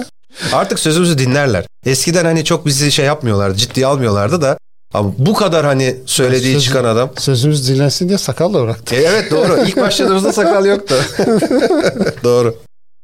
Artık 0.53 0.79
sözümüzü 0.79 1.19
dinlerler. 1.19 1.65
Eskiden 1.87 2.25
hani 2.25 2.45
çok 2.45 2.67
bizi 2.67 2.93
şey 2.93 3.07
yapmıyorlardı, 3.07 3.57
ciddiye 3.57 3.87
almıyorlardı 3.87 4.41
da 4.43 4.59
ama 4.95 5.13
bu 5.19 5.35
kadar 5.35 5.67
hani 5.67 5.97
söylediği 6.07 6.53
Sözü- 6.55 6.65
çıkan 6.67 6.85
adam. 6.85 7.11
Sözümüz 7.19 7.69
dinlensin 7.69 8.09
diye 8.09 8.19
sakal 8.19 8.55
da 8.55 8.63
bıraktı. 8.63 8.95
E, 8.95 8.99
evet 8.99 9.31
doğru. 9.31 9.61
İlk 9.67 9.77
başladığımızda 9.77 10.33
sakal 10.33 10.67
yoktu. 10.67 10.95
doğru. 12.25 12.57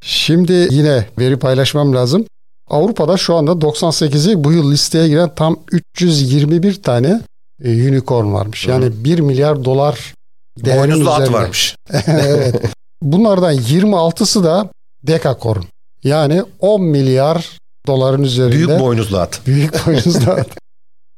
Şimdi 0.04 0.52
yine 0.70 1.06
veri 1.18 1.38
paylaşmam 1.38 1.94
lazım. 1.94 2.24
Avrupa'da 2.70 3.16
şu 3.16 3.34
anda 3.34 3.50
98'i 3.50 4.44
bu 4.44 4.52
yıl 4.52 4.72
listeye 4.72 5.08
giren 5.08 5.34
tam 5.34 5.56
321 5.72 6.82
tane 6.82 7.20
e, 7.64 7.70
unicorn 7.88 8.32
varmış. 8.32 8.66
Yani 8.66 9.04
1 9.04 9.18
milyar 9.18 9.64
dolar 9.64 10.14
değerinin 10.58 10.82
Boynuzlu 10.90 11.10
at 11.10 11.20
üzerinde. 11.20 11.38
varmış. 11.38 11.76
evet. 12.06 12.62
Bunlardan 13.02 13.54
26'sı 13.54 14.44
da 14.44 14.68
dekakorn. 15.06 15.62
Yani 16.04 16.42
10 16.60 16.82
milyar 16.82 17.50
doların 17.86 18.22
üzerinde. 18.22 18.56
Büyük 18.68 18.80
boynuzlu 18.80 19.18
at. 19.18 19.40
Büyük 19.46 19.86
boynuzlu 19.86 20.30
at. 20.30 20.46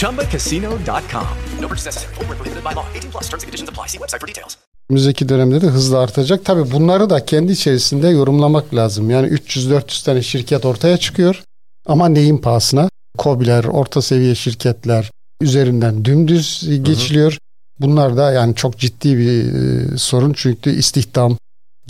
ChumbaCasino.com. 0.00 1.26
No 1.60 1.68
purchase 1.68 1.86
necessary. 1.86 2.14
Void 2.14 2.28
where 2.28 2.38
prohibited 2.38 2.64
by 2.64 2.72
law. 2.76 2.86
18 2.94 3.10
plus 3.10 3.28
terms 3.28 3.42
and 3.42 3.48
conditions 3.48 3.68
apply. 3.68 3.86
See 3.88 3.98
website 3.98 4.20
for 4.20 4.28
details. 4.28 4.56
önümüzdeki 4.90 5.28
dönemde 5.28 5.60
de 5.60 5.66
hızla 5.66 5.98
artacak. 5.98 6.44
Tabii 6.44 6.70
bunları 6.70 7.10
da 7.10 7.24
kendi 7.24 7.52
içerisinde 7.52 8.08
yorumlamak 8.08 8.74
lazım. 8.74 9.10
Yani 9.10 9.26
300-400 9.26 10.04
tane 10.04 10.22
şirket 10.22 10.64
ortaya 10.64 10.96
çıkıyor. 10.96 11.42
Ama 11.86 12.08
neyin 12.08 12.38
pahasına? 12.38 12.88
KOBİ'ler, 13.18 13.64
orta 13.64 14.02
seviye 14.02 14.34
şirketler 14.34 15.10
üzerinden 15.40 16.04
dümdüz 16.04 16.68
geçiliyor. 16.82 17.38
Bunlar 17.80 18.16
da 18.16 18.32
yani 18.32 18.54
çok 18.54 18.78
ciddi 18.78 19.18
bir 19.18 19.54
e, 19.54 19.98
sorun. 19.98 20.32
Çünkü 20.36 20.70
istihdam, 20.70 21.36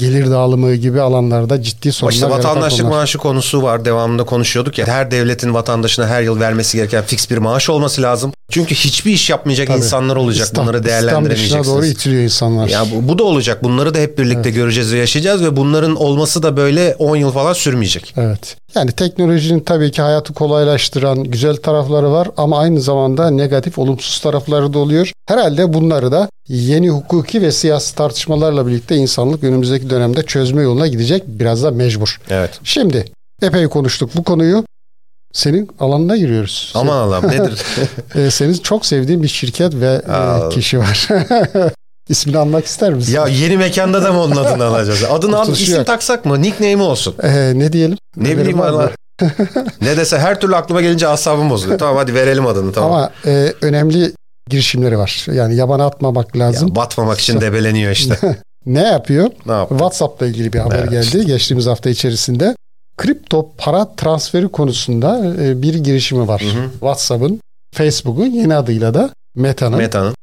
gelir 0.01 0.31
dağılımı 0.31 0.75
gibi 0.75 1.01
alanlarda 1.01 1.63
ciddi 1.63 1.93
sorunlar 1.93 2.15
İşte 2.15 2.31
vatandaşlık 2.31 2.87
maaşı 2.87 3.19
konusu 3.19 3.63
var. 3.63 3.85
Devamında 3.85 4.25
konuşuyorduk 4.25 4.79
ya. 4.79 4.87
Her 4.87 5.11
devletin 5.11 5.55
vatandaşına 5.55 6.07
her 6.07 6.23
yıl 6.23 6.41
vermesi 6.41 6.77
gereken 6.77 7.05
fix 7.05 7.31
bir 7.31 7.39
maaş 7.39 7.71
olması 7.71 8.03
lazım. 8.03 8.33
Çünkü 8.51 8.75
hiçbir 8.75 9.13
iş 9.13 9.31
yapmayacak 9.31 9.69
Tabii. 9.69 9.79
insanlar 9.79 10.17
olacak. 10.17 10.49
Bunları 10.55 10.69
İslam 10.69 10.85
dışına 10.85 11.03
değerlendiremeyeceksiniz. 11.03 11.67
doğru 11.67 11.87
itiliyor 11.87 12.23
insanlar. 12.23 12.69
Ya 12.69 12.85
bu, 12.95 13.09
bu 13.09 13.19
da 13.19 13.25
olacak. 13.25 13.63
Bunları 13.63 13.95
da 13.95 13.99
hep 13.99 14.19
birlikte 14.19 14.51
göreceğiz 14.51 14.93
ve 14.93 14.99
yaşayacağız 14.99 15.45
ve 15.45 15.57
bunların 15.57 15.97
olması 15.97 16.43
da 16.43 16.57
böyle 16.57 16.95
10 16.99 17.17
yıl 17.17 17.33
falan 17.33 17.53
sürmeyecek. 17.53 18.15
Evet. 18.17 18.57
Yani 18.75 18.93
teknolojinin 18.93 19.61
tabii 19.61 19.91
ki 19.91 20.03
hayatı 20.03 20.35
kolaylaştıran 20.35 21.25
güzel 21.25 21.57
tarafları 21.57 22.13
var 22.13 22.29
ama 22.37 22.59
aynı 22.59 22.81
zamanda 22.81 23.31
negatif, 23.31 23.79
olumsuz 23.79 24.19
tarafları 24.21 24.73
da 24.73 24.79
oluyor. 24.79 25.13
Herhalde 25.27 25.73
bunları 25.73 26.13
da 26.13 26.29
yeni 26.49 26.91
hukuki 26.91 27.43
ve 27.43 27.53
siyasi 27.53 27.95
tartışmalarla 27.95 28.67
birlikte 28.67 28.97
insanlık 28.97 29.45
önümüzdeki 29.45 29.91
dönemde 29.91 30.23
çözme 30.23 30.63
yoluna 30.63 30.87
gidecek. 30.87 31.23
Biraz 31.27 31.63
da 31.63 31.71
mecbur. 31.71 32.21
Evet. 32.31 32.51
Şimdi 32.65 33.05
epey 33.43 33.69
konuştuk 33.69 34.11
bu 34.17 34.25
konuyu. 34.25 34.65
Senin 35.33 35.69
alanına 35.81 36.17
giriyoruz. 36.17 36.73
Aman 36.75 36.97
Allah'ım 36.97 37.31
nedir? 37.31 37.63
Ee, 38.15 38.31
senin 38.31 38.55
çok 38.55 38.87
sevdiğin 38.87 39.23
bir 39.23 39.29
şirket 39.29 39.75
ve 39.75 40.03
e, 40.09 40.49
kişi 40.49 40.79
var. 40.79 41.09
İsmini 42.11 42.39
almak 42.39 42.65
ister 42.65 42.93
misin? 42.95 43.13
ya 43.15 43.27
yeni 43.29 43.57
mekanda 43.57 44.05
da 44.05 44.13
mı 44.13 44.23
onun 44.23 44.37
adını 44.37 44.65
alacağız? 44.67 45.05
Adını 45.11 45.39
al, 45.41 45.53
isim 45.53 45.77
yok. 45.77 45.87
taksak 45.87 46.25
mı? 46.25 46.43
Nickname'i 46.43 46.83
olsun. 46.83 47.15
Ee, 47.23 47.53
ne 47.59 47.73
diyelim? 47.73 47.99
Ne 48.17 48.23
Haberin 48.23 48.39
bileyim 48.41 48.59
valla. 48.59 48.91
ne 49.81 49.97
dese 49.97 50.19
her 50.19 50.41
türlü 50.41 50.57
aklıma 50.57 50.81
gelince 50.81 51.09
asabım 51.09 51.51
bozuluyor. 51.51 51.79
Tamam 51.79 51.97
hadi 51.97 52.15
verelim 52.15 52.47
adını 52.47 52.73
tamam. 52.73 52.93
Ama 52.93 53.11
e, 53.27 53.53
önemli 53.63 54.13
girişimleri 54.51 54.99
var. 54.99 55.27
Yani 55.33 55.57
yabana 55.57 55.87
atmamak 55.87 56.37
lazım. 56.37 56.69
Ya 56.69 56.75
batmamak 56.75 57.19
için 57.19 57.41
debeleniyor 57.41 57.93
işte. 57.93 58.19
Ne 58.67 58.83
yapıyor? 58.83 59.31
ne 59.47 59.53
yaptı? 59.53 59.75
WhatsApp'la 59.75 60.27
ilgili 60.27 60.53
bir 60.53 60.59
haber 60.59 60.79
Evet. 60.79 60.91
geldi 60.91 61.27
geçtiğimiz 61.27 61.67
hafta 61.67 61.91
içerisinde. 61.91 62.57
kripto 62.99 63.51
para 63.59 63.95
transferi 63.97 64.49
konusunda 64.49 65.35
e, 65.43 65.63
bir 65.63 65.75
girişimi 65.75 66.29
var. 66.29 66.43
WhatsApp'ın, 66.73 67.41
Facebook'un 67.75 68.27
yeni 68.27 68.55
adıyla 68.55 68.95
da 68.95 69.11
Meta'nın. 69.37 69.77
Meta'nın. 69.79 70.15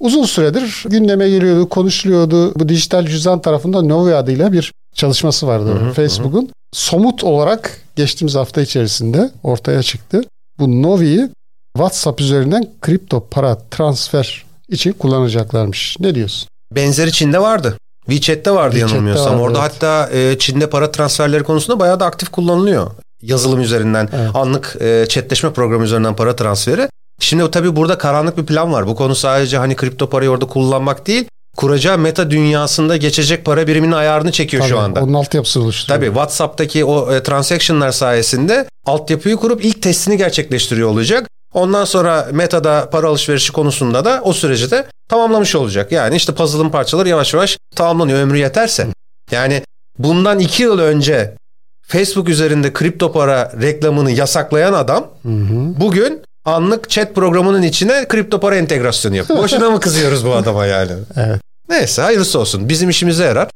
Uzun 0.00 0.24
süredir 0.24 0.84
gündeme 0.88 1.28
geliyordu, 1.28 1.68
konuşuluyordu. 1.68 2.54
Bu 2.54 2.68
dijital 2.68 3.06
cüzdan 3.06 3.40
tarafında 3.40 3.82
Novi 3.82 4.14
adıyla 4.14 4.52
bir 4.52 4.72
çalışması 4.94 5.46
vardı 5.46 5.92
Facebook'un. 5.96 6.50
Somut 6.72 7.24
olarak 7.24 7.80
geçtiğimiz 7.96 8.34
hafta 8.34 8.60
içerisinde 8.62 9.30
ortaya 9.42 9.82
çıktı. 9.82 10.22
Bu 10.58 10.82
Novi'yi 10.82 11.28
WhatsApp 11.76 12.20
üzerinden 12.20 12.68
kripto 12.80 13.26
para 13.30 13.58
transfer 13.70 14.44
için 14.68 14.92
kullanacaklarmış. 14.92 15.96
Ne 16.00 16.14
diyorsun? 16.14 16.48
Benzeri 16.74 17.12
Çin'de 17.12 17.38
vardı. 17.38 17.76
WeChat'te 18.06 18.50
vardı 18.50 18.70
WeChat'te 18.70 18.94
yanılmıyorsam. 18.94 19.32
vardı, 19.32 19.42
Orada 19.42 19.58
evet. 19.58 19.72
hatta 19.74 20.10
e, 20.12 20.38
Çin'de 20.38 20.70
para 20.70 20.90
transferleri 20.90 21.42
konusunda 21.44 21.80
bayağı 21.80 22.00
da 22.00 22.06
aktif 22.06 22.28
kullanılıyor. 22.28 22.90
Yazılım 23.22 23.60
üzerinden, 23.60 24.08
Evet. 24.12 24.30
anlık 24.34 24.76
e, 24.80 25.06
chatleşme 25.08 25.52
programı 25.52 25.84
üzerinden 25.84 26.16
para 26.16 26.36
transferi. 26.36 26.88
Şimdi 27.20 27.50
tabii 27.50 27.76
burada 27.76 27.98
karanlık 27.98 28.38
bir 28.38 28.46
plan 28.46 28.72
var. 28.72 28.86
Bu 28.86 28.94
konu 28.94 29.14
sadece 29.14 29.58
hani 29.58 29.76
kripto 29.76 30.10
parayı 30.10 30.30
orada 30.30 30.46
kullanmak 30.46 31.06
değil, 31.06 31.24
kuracağı 31.56 31.98
meta 31.98 32.30
dünyasında 32.30 32.96
geçecek 32.96 33.44
para 33.44 33.66
biriminin 33.66 33.92
ayarını 33.92 34.32
çekiyor 34.32 34.62
şu 34.62 34.68
Tabii, 34.68 34.80
anda. 34.80 35.02
Onun 35.02 35.14
altyapısını 35.14 35.62
oluşturuyor. 35.62 35.98
Tabii 35.98 36.06
WhatsApp'taki 36.06 36.84
o 36.84 37.12
e, 37.12 37.22
transaction'lar 37.22 37.92
sayesinde 37.92 38.66
altyapıyı 38.86 39.36
kurup 39.36 39.64
ilk 39.64 39.82
testini 39.82 40.16
gerçekleştiriyor 40.16 40.88
olacak. 40.88 41.28
Ondan 41.54 41.84
sonra 41.84 42.28
Meta'da 42.32 42.90
para 42.90 43.08
alışverişi 43.08 43.52
konusunda 43.52 44.04
da 44.04 44.20
o 44.24 44.32
süreci 44.32 44.70
de 44.70 44.86
tamamlamış 45.08 45.54
olacak. 45.54 45.92
Yani 45.92 46.16
işte 46.16 46.34
puzzle'ın 46.34 46.70
parçaları 46.70 47.08
yavaş 47.08 47.34
yavaş 47.34 47.58
tamamlanıyor 47.76 48.18
ömrü 48.18 48.38
yeterse. 48.38 48.86
Yani 49.30 49.62
bundan 49.98 50.38
iki 50.38 50.62
yıl 50.62 50.78
önce 50.78 51.34
Facebook 51.82 52.28
üzerinde 52.28 52.72
kripto 52.72 53.12
para 53.12 53.52
reklamını 53.60 54.10
yasaklayan 54.10 54.72
adam 54.72 55.06
bugün 55.80 56.22
anlık 56.46 56.90
chat 56.90 57.14
programının 57.14 57.62
içine 57.62 58.08
kripto 58.08 58.40
para 58.40 58.56
entegrasyonu 58.56 59.16
yapıyor. 59.16 59.38
Boşuna 59.42 59.70
mı 59.70 59.80
kızıyoruz 59.80 60.26
bu 60.26 60.32
adama 60.34 60.66
yani? 60.66 60.92
Evet. 61.16 61.40
Neyse 61.68 62.02
hayırlısı 62.02 62.38
olsun. 62.38 62.68
Bizim 62.68 62.90
işimize 62.90 63.24
yarar. 63.24 63.48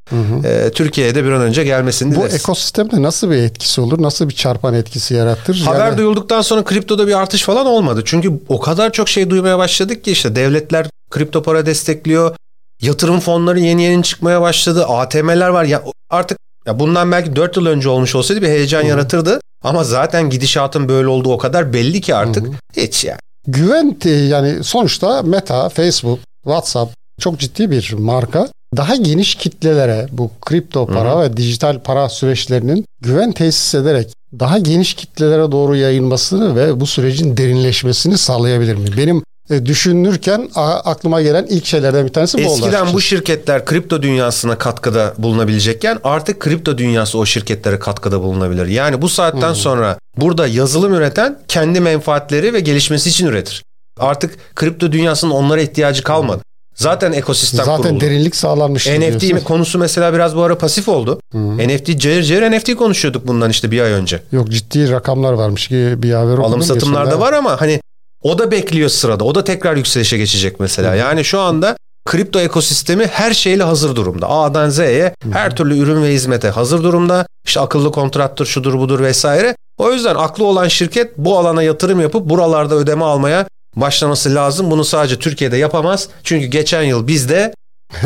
Ee, 0.45 0.71
Türkiye'ye 0.75 1.15
de 1.15 1.25
bir 1.25 1.31
an 1.33 1.41
önce 1.43 1.65
gelmesini 1.65 2.17
Bu 2.17 2.21
dileriz. 2.21 2.35
ekosistemde 2.35 3.03
nasıl 3.03 3.31
bir 3.31 3.37
etkisi 3.37 3.81
olur? 3.81 4.03
Nasıl 4.03 4.29
bir 4.29 4.35
çarpan 4.35 4.75
etkisi 4.75 5.15
yaratır? 5.15 5.61
Haber 5.65 5.87
Yani- 5.87 5.99
duyulduktan 5.99 6.43
sonra 6.43 6.65
kriptoda 6.65 7.07
bir 7.09 7.19
artış 7.19 7.43
falan 7.43 7.67
olmadı. 7.67 8.03
Çünkü 8.05 8.41
o 8.49 8.61
kadar 8.61 8.93
çok 8.93 9.09
şey 9.09 9.31
duymaya 9.31 9.59
başladık 9.59 10.05
ki 10.05 10.13
işte 10.13 10.37
devletler 10.37 10.87
kripto 11.11 11.43
para 11.43 11.67
destekliyor. 11.67 12.37
Yatırım 12.83 13.21
fonları 13.21 13.61
yeni 13.61 13.83
yeni 13.83 14.03
çıkmaya 14.03 14.41
başladı. 14.41 14.85
ATM'ler 14.89 15.49
var. 15.49 15.65
Ya 15.65 15.83
artık 16.11 16.39
ya 16.67 16.79
bundan 16.79 17.13
belki 17.13 17.37
4 17.37 17.57
yıl 17.57 17.67
önce 17.67 17.89
olmuş 17.89 18.15
olsaydı 18.15 18.43
bir 18.43 18.49
heyecan 18.49 18.83
yaratırdı. 18.83 19.41
Ama 19.63 19.85
zaten 19.85 20.31
gidişatın 20.31 20.89
böyle 20.89 21.09
olduğu 21.09 21.33
o 21.33 21.39
kadar 21.39 21.73
belli 21.73 22.01
ki 22.01 22.15
artık. 22.15 22.47
Hiç 22.77 23.05
yani. 23.05 23.19
Güven 23.47 23.97
e, 24.05 24.11
yani 24.11 24.65
sonuçta 24.65 25.23
Meta, 25.23 25.69
Facebook, 25.69 26.19
WhatsApp 26.45 26.95
çok 27.21 27.39
ciddi 27.39 27.71
bir 27.71 27.95
marka. 27.99 28.49
Daha 28.77 28.97
geniş 28.97 29.35
kitlelere 29.35 30.09
bu 30.13 30.31
kripto 30.41 30.87
para 30.87 31.21
ve 31.21 31.37
dijital 31.37 31.81
para 31.81 32.09
süreçlerinin 32.09 32.85
güven 33.01 33.33
tesis 33.33 33.75
ederek 33.75 34.13
daha 34.39 34.59
geniş 34.59 34.95
kitlelere 34.95 35.53
doğru 35.53 35.77
yayılmasını 35.77 36.57
ve 36.57 36.81
bu 36.81 36.87
sürecin 36.87 37.37
derinleşmesini 37.37 38.19
sağlayabilir 38.19 38.75
mi? 38.75 38.89
Benim 38.97 39.23
e, 39.51 39.67
düşünürken 39.67 40.49
a- 40.55 40.81
aklıma 40.91 41.23
gelen 41.23 41.47
ilk 41.47 41.67
şeylerden 41.67 42.07
bir 42.07 42.13
tanesi 42.13 42.39
bu 42.45 42.49
oldu. 42.51 42.61
Eskiden 42.61 42.93
bu 42.93 43.01
şirketler 43.01 43.65
kripto 43.65 44.03
dünyasına 44.03 44.59
katkıda 44.59 45.15
bulunabilecekken 45.19 45.99
artık 46.05 46.41
kripto 46.41 46.79
dünyası 46.79 47.19
o 47.19 47.27
şirketlere 47.27 47.79
katkıda 47.79 48.21
bulunabilir. 48.23 48.67
Yani 48.67 49.03
bu 49.03 49.09
saatten 49.09 49.53
sonra 49.53 49.99
burada 50.17 50.47
yazılım 50.47 50.95
üreten 50.95 51.39
kendi 51.49 51.81
menfaatleri 51.81 52.53
ve 52.55 52.61
gelişmesi 52.61 53.09
için 53.09 53.27
üretir. 53.27 53.65
Artık 53.99 54.55
kripto 54.57 54.93
dünyasının 54.93 55.31
onlara 55.31 55.61
ihtiyacı 55.61 56.03
kalmadı. 56.03 56.43
Zaten 56.75 57.13
ekosistem 57.13 57.65
Zaten 57.65 57.83
kuruldu. 57.83 58.01
derinlik 58.01 58.37
sağlanmış. 58.37 58.87
NFT 58.87 59.21
diyorsun. 59.21 59.45
konusu 59.47 59.79
mesela 59.79 60.13
biraz 60.15 60.37
bu 60.37 60.43
ara 60.43 60.59
pasif 60.59 60.89
oldu. 60.89 61.21
NFT 61.35 61.99
cayır 62.01 62.23
cayır 62.23 62.43
NFT 62.51 62.75
konuşuyorduk 62.77 63.27
bundan 63.27 63.51
işte 63.51 63.71
bir 63.71 63.81
ay 63.81 63.93
önce. 63.93 64.23
Yok 64.33 64.49
ciddi 64.51 64.91
rakamlar 64.91 65.33
varmış 65.33 65.69
ki 65.69 65.95
bir 65.97 66.13
haber 66.13 66.33
okudum. 66.33 66.45
Alım 66.45 66.63
satımlar 66.63 67.01
da 67.07 67.11
geçen. 67.11 67.21
var 67.21 67.33
ama 67.33 67.61
hani 67.61 67.81
o 68.23 68.39
da 68.39 68.51
bekliyor 68.51 68.89
sırada. 68.89 69.25
O 69.25 69.35
da 69.35 69.45
tekrar 69.45 69.77
yükselişe 69.77 70.19
geçecek 70.19 70.61
mesela. 70.61 70.95
Yani 70.95 71.25
şu 71.25 71.41
anda 71.41 71.77
kripto 72.07 72.41
ekosistemi 72.41 73.07
her 73.07 73.33
şeyle 73.33 73.63
hazır 73.63 73.97
durumda. 73.97 74.31
A'dan 74.31 74.69
Z'ye 74.69 75.15
her 75.33 75.57
türlü 75.57 75.79
ürün 75.79 76.03
ve 76.03 76.13
hizmete 76.13 76.49
hazır 76.49 76.83
durumda. 76.83 77.27
İşte 77.47 77.61
akıllı 77.61 77.93
kontrattır, 77.93 78.47
şudur 78.47 78.79
budur 78.79 79.01
vesaire. 79.01 79.57
O 79.79 79.93
yüzden 79.93 80.15
aklı 80.15 80.45
olan 80.45 80.69
şirket 80.69 81.19
bu 81.19 81.39
alana 81.39 81.63
yatırım 81.63 82.01
yapıp 82.01 82.29
buralarda 82.29 82.75
ödeme 82.75 83.05
almaya 83.05 83.47
başlaması 83.77 84.35
lazım. 84.35 84.71
Bunu 84.71 84.85
sadece 84.85 85.19
Türkiye'de 85.19 85.57
yapamaz. 85.57 86.09
Çünkü 86.25 86.47
geçen 86.47 86.83
yıl 86.83 87.07
bizde 87.07 87.55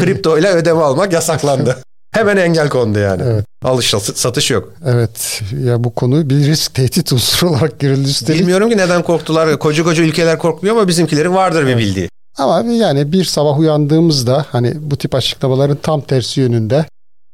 kripto 0.01 0.39
ile 0.39 0.49
ödeme 0.49 0.81
almak 0.81 1.13
yasaklandı. 1.13 1.77
Hemen 2.15 2.37
engel 2.37 2.69
kondu 2.69 2.99
yani. 2.99 3.23
Evet. 3.27 3.45
Alış 3.65 3.95
satış 4.15 4.51
yok. 4.51 4.73
Evet 4.87 5.43
ya 5.65 5.85
bu 5.85 5.95
konu 5.95 6.31
bir 6.31 6.35
risk 6.35 6.75
tehdit 6.75 7.13
unsuru 7.13 7.51
olarak 7.51 7.81
girildi 7.81 8.09
üstelik. 8.09 8.41
Bilmiyorum 8.41 8.71
ki 8.71 8.77
neden 8.77 9.03
korktular. 9.03 9.59
Koca 9.59 9.85
koca 9.85 10.03
ülkeler 10.03 10.39
korkmuyor 10.39 10.77
ama 10.77 10.89
bizimkilerin 10.89 11.35
vardır 11.35 11.67
bir 11.67 11.77
bildiği. 11.77 12.09
Ama 12.39 12.65
yani 12.73 13.13
bir 13.13 13.25
sabah 13.25 13.59
uyandığımızda 13.59 14.47
hani 14.53 14.73
bu 14.79 14.97
tip 14.97 15.15
açıklamaların 15.15 15.77
tam 15.83 16.01
tersi 16.01 16.41
yönünde 16.41 16.85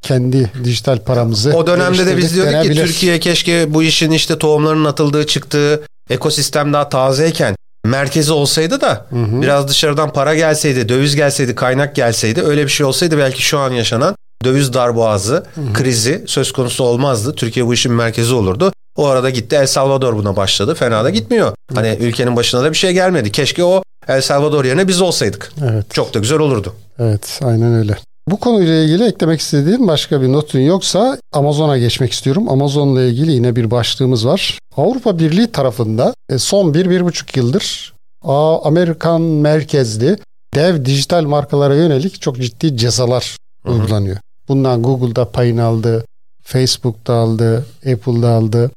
kendi 0.03 0.51
dijital 0.65 0.99
paramızı 0.99 1.57
O 1.57 1.67
dönemde 1.67 2.07
de 2.07 2.17
biz 2.17 2.35
diyorduk 2.35 2.63
ki. 2.63 2.75
Türkiye 2.75 3.21
keşke 3.21 3.75
bu 3.75 3.83
işin 3.83 4.11
işte 4.11 4.39
tohumlarının 4.39 4.85
atıldığı 4.85 5.27
çıktığı 5.27 5.83
ekosistem 6.11 6.73
daha 6.73 6.89
tazeyken 6.89 7.57
merkezi 7.85 8.33
olsaydı 8.33 8.81
da 8.81 9.07
biraz 9.13 9.69
dışarıdan 9.69 10.13
para 10.13 10.35
gelseydi, 10.35 10.89
döviz 10.89 11.17
gelseydi, 11.17 11.55
kaynak 11.55 11.95
gelseydi 11.95 12.43
öyle 12.43 12.65
bir 12.65 12.71
şey 12.71 12.87
olsaydı 12.87 13.19
belki 13.19 13.43
şu 13.43 13.59
an 13.59 13.71
yaşanan 13.71 14.17
döviz 14.45 14.73
darboğazı, 14.73 15.47
krizi 15.75 16.25
söz 16.27 16.53
konusu 16.53 16.85
olmazdı. 16.85 17.35
Türkiye 17.35 17.67
bu 17.67 17.75
işin 17.75 17.93
merkezi 17.93 18.35
olurdu. 18.35 18.73
O 18.97 19.07
arada 19.07 19.31
gitti 19.31 19.57
El 19.57 19.67
Salvador 19.67 20.17
buna 20.17 20.37
başladı. 20.37 20.75
Fena 20.75 21.05
da 21.05 21.11
gitmiyor. 21.11 21.53
Hani 21.75 21.97
ülkenin 22.01 22.37
başına 22.37 22.63
da 22.63 22.71
bir 22.71 22.77
şey 22.77 22.93
gelmedi. 22.93 23.33
Keşke 23.33 23.65
o 23.65 23.83
El 24.09 24.21
Salvador 24.23 24.65
yerine 24.65 24.89
biz 24.89 25.01
olsaydık. 25.01 25.53
Evet. 25.71 25.87
Çok 25.91 26.15
da 26.15 26.19
güzel 26.19 26.39
olurdu. 26.39 26.75
Evet 26.99 27.41
aynen 27.45 27.75
öyle. 27.75 27.97
Bu 28.29 28.37
konuyla 28.41 28.75
ilgili 28.75 29.05
eklemek 29.05 29.41
istediğin 29.41 29.89
başka 29.89 30.23
bir 30.23 30.33
notun 30.33 30.59
yoksa 30.59 31.19
Amazon'a 31.33 31.79
geçmek 31.79 32.13
istiyorum. 32.13 32.49
Amazon'la 32.49 33.03
ilgili 33.03 33.33
yine 33.33 33.57
bir 33.57 33.71
başlığımız 33.71 34.27
var. 34.27 34.59
Avrupa 34.77 35.19
Birliği 35.19 35.53
tarafında 35.53 36.15
e, 36.31 36.39
son 36.39 36.75
bir, 36.75 36.91
bir 36.91 37.05
buçuk 37.05 37.37
yıldır 37.37 37.93
a- 38.25 38.65
Amerikan 38.65 39.21
merkezli 39.23 40.17
dev 40.55 40.85
dijital 40.85 41.23
markalara 41.25 41.75
yönelik 41.75 42.21
çok 42.21 42.37
ciddi 42.37 42.77
cezalar 42.77 43.37
uygulanıyor. 43.67 44.17
Bundan 44.51 44.83
Google'da 44.83 45.31
payını 45.31 45.65
aldı, 45.65 46.05
Facebook'ta 46.43 47.15
aldı, 47.15 47.67
Apple'da 47.93 48.29
aldı. 48.29 48.71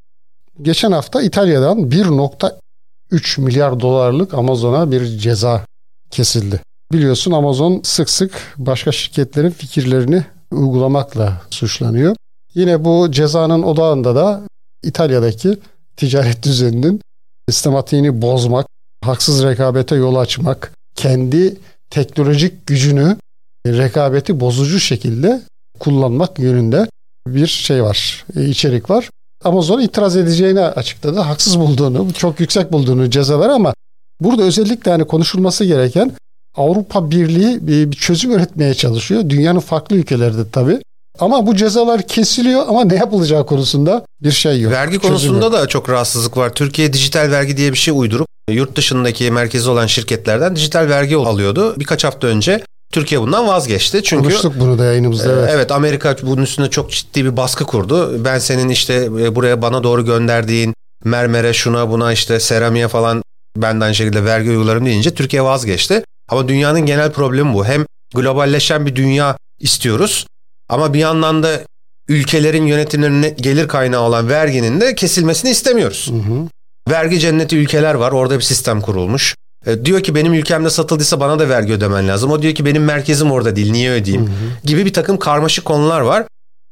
Geçen 0.62 0.92
hafta 0.92 1.22
İtalya'dan 1.22 1.80
1.3 1.80 3.42
milyar 3.42 3.80
dolarlık 3.80 4.34
Amazon'a 4.34 4.92
bir 4.92 5.06
ceza 5.06 5.66
kesildi. 6.12 6.62
Biliyorsun 6.92 7.32
Amazon 7.32 7.82
sık 7.84 8.10
sık 8.10 8.54
başka 8.58 8.92
şirketlerin 8.92 9.50
fikirlerini 9.50 10.26
uygulamakla 10.52 11.42
suçlanıyor. 11.50 12.16
Yine 12.54 12.86
bu 12.86 13.12
cezanın 13.12 13.64
odağında 13.64 14.16
da 14.16 14.42
İtalya'daki 14.84 15.60
ticaret 15.98 16.44
düzeninin 16.44 17.02
sistematiğini 17.50 18.22
bozmak, 18.22 18.68
haksız 19.04 19.44
rekabete 19.44 19.96
yol 19.96 20.16
açmak, 20.16 20.72
kendi 20.96 21.58
teknolojik 21.90 22.68
gücünü 22.68 23.18
rekabeti 23.68 24.40
bozucu 24.40 24.80
şekilde 24.80 25.42
kullanmak 25.84 26.39
yönünde 26.39 26.88
bir 27.28 27.48
şey 27.48 27.84
var, 27.84 28.26
e, 28.36 28.46
içerik 28.46 28.89
var. 28.89 29.10
Amazon 29.43 29.82
itiraz 29.82 30.17
edeceğini 30.17 30.62
açıkladı. 30.62 31.19
Haksız 31.19 31.60
bulduğunu, 31.60 32.13
çok 32.13 32.39
yüksek 32.39 32.72
bulduğunu 32.72 33.10
cezalar 33.10 33.50
ama 33.50 33.74
burada 34.22 34.43
özellikle 34.43 34.91
hani 34.91 35.06
konuşulması 35.06 35.65
gereken 35.65 36.12
Avrupa 36.58 37.12
Birliği 37.12 37.67
bir 37.67 37.91
çözüm 37.91 38.32
üretmeye 38.32 38.74
çalışıyor. 38.74 39.30
Dünyanın 39.30 39.60
farklı 39.60 39.96
ülkelerde 39.96 40.50
tabii. 40.52 40.80
Ama 41.19 41.48
bu 41.48 41.56
cezalar 41.56 42.08
kesiliyor 42.08 42.62
ama 42.67 42.86
ne 42.86 42.96
yapılacağı 42.96 43.46
konusunda 43.46 44.06
bir 44.22 44.32
şey 44.32 44.62
yok. 44.62 44.74
Vergi 44.74 45.00
konusunda 45.00 45.46
yok. 45.46 45.54
da 45.54 45.67
çok 45.67 45.89
rahatsızlık 45.89 46.38
var. 46.38 46.54
Türkiye 46.54 46.93
dijital 46.93 47.32
vergi 47.32 47.58
diye 47.58 47.72
bir 47.72 47.78
şey 47.78 47.93
uydurup 47.98 48.28
yurt 48.50 48.76
dışındaki 48.76 49.32
merkezi 49.32 49.69
olan 49.69 49.88
şirketlerden 49.88 50.56
dijital 50.56 50.89
vergi 50.89 51.15
alıyordu. 51.15 51.76
Birkaç 51.80 52.04
hafta 52.04 52.28
önce 52.28 52.63
Türkiye 52.93 53.21
bundan 53.21 53.47
vazgeçti. 53.47 54.03
Çünkü 54.03 54.23
Konuştuk 54.23 54.53
bunu 54.60 54.79
da 54.79 54.86
yayınımızda. 54.86 55.29
Ee, 55.29 55.34
Evet. 55.36 55.49
Evet 55.53 55.71
Amerika 55.71 56.15
bunun 56.23 56.41
üstünde 56.41 56.69
çok 56.69 56.91
ciddi 56.91 57.25
bir 57.25 57.38
baskı 57.38 57.63
kurdu. 57.63 58.25
Ben 58.25 58.39
senin 58.39 58.69
işte 58.69 58.93
e, 58.93 59.36
buraya 59.36 59.62
bana 59.62 59.84
doğru 59.84 60.06
gönderdiğin 60.06 60.73
mermere 61.03 61.53
şuna 61.53 61.89
buna 61.89 62.13
işte 62.13 62.39
seramiğe 62.39 62.88
falan 62.88 63.23
benden 63.58 63.86
aynı 63.86 63.95
şekilde 63.95 64.25
vergi 64.25 64.49
uygularım 64.49 64.86
deyince 64.86 65.13
Türkiye 65.13 65.43
vazgeçti. 65.43 66.03
Ama 66.29 66.47
dünyanın 66.47 66.82
genel 66.86 67.12
problemi 67.12 67.53
bu. 67.53 67.65
Hem 67.65 67.86
globalleşen 68.15 68.86
bir 68.86 68.95
dünya 68.95 69.38
istiyoruz 69.60 70.27
ama 70.69 70.93
bir 70.93 70.99
yandan 70.99 71.43
da 71.43 71.60
ülkelerin 72.08 72.65
yönetimlerine 72.65 73.29
gelir 73.29 73.67
kaynağı 73.67 74.01
olan 74.01 74.29
verginin 74.29 74.82
de 74.82 74.95
kesilmesini 74.95 75.51
istemiyoruz. 75.51 76.12
Vergi 76.89 77.19
cenneti 77.19 77.58
ülkeler 77.58 77.93
var. 77.93 78.12
Orada 78.12 78.38
bir 78.38 78.43
sistem 78.43 78.82
kurulmuş. 78.82 79.36
E, 79.67 79.86
diyor 79.86 80.04
ki 80.04 80.15
benim 80.15 80.34
ülkemde 80.34 80.69
satıldıysa 80.69 81.19
bana 81.19 81.39
da 81.39 81.49
vergi 81.49 81.73
ödemen 81.73 82.08
lazım. 82.08 82.32
O 82.32 82.41
diyor 82.41 82.56
ki 82.56 82.65
benim 82.65 82.84
merkezim 82.84 83.32
orada 83.32 83.56
değil 83.56 83.71
niye 83.71 83.91
ödeyeyim 83.91 84.30
gibi 84.63 84.86
bir 84.86 84.93
takım 84.93 85.19
karmaşık 85.19 85.65
konular 85.65 86.02
var. 86.02 86.23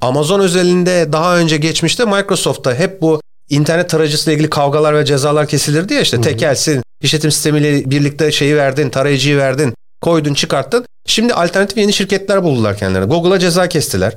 Amazon 0.01 0.39
özelinde 0.39 1.13
daha 1.13 1.37
önce 1.37 1.57
geçmişte 1.57 2.05
Microsoft'ta 2.05 2.75
hep 2.75 3.01
bu 3.01 3.21
internet 3.49 3.89
tarayıcısıyla 3.89 4.35
ilgili 4.35 4.49
kavgalar 4.49 4.95
ve 4.95 5.05
cezalar 5.05 5.47
kesilirdi 5.47 5.93
ya 5.93 6.01
işte 6.01 6.21
tekelsin, 6.21 6.83
işletim 7.01 7.31
sistemiyle 7.31 7.89
birlikte 7.91 8.31
şeyi 8.31 8.55
verdin, 8.55 8.89
tarayıcıyı 8.89 9.37
verdin, 9.37 9.73
koydun 10.01 10.33
çıkarttın. 10.33 10.85
Şimdi 11.05 11.33
alternatif 11.33 11.77
yeni 11.77 11.93
şirketler 11.93 12.43
buldular 12.43 12.77
kendilerine. 12.77 13.07
Google'a 13.07 13.39
ceza 13.39 13.69
kestiler. 13.69 14.13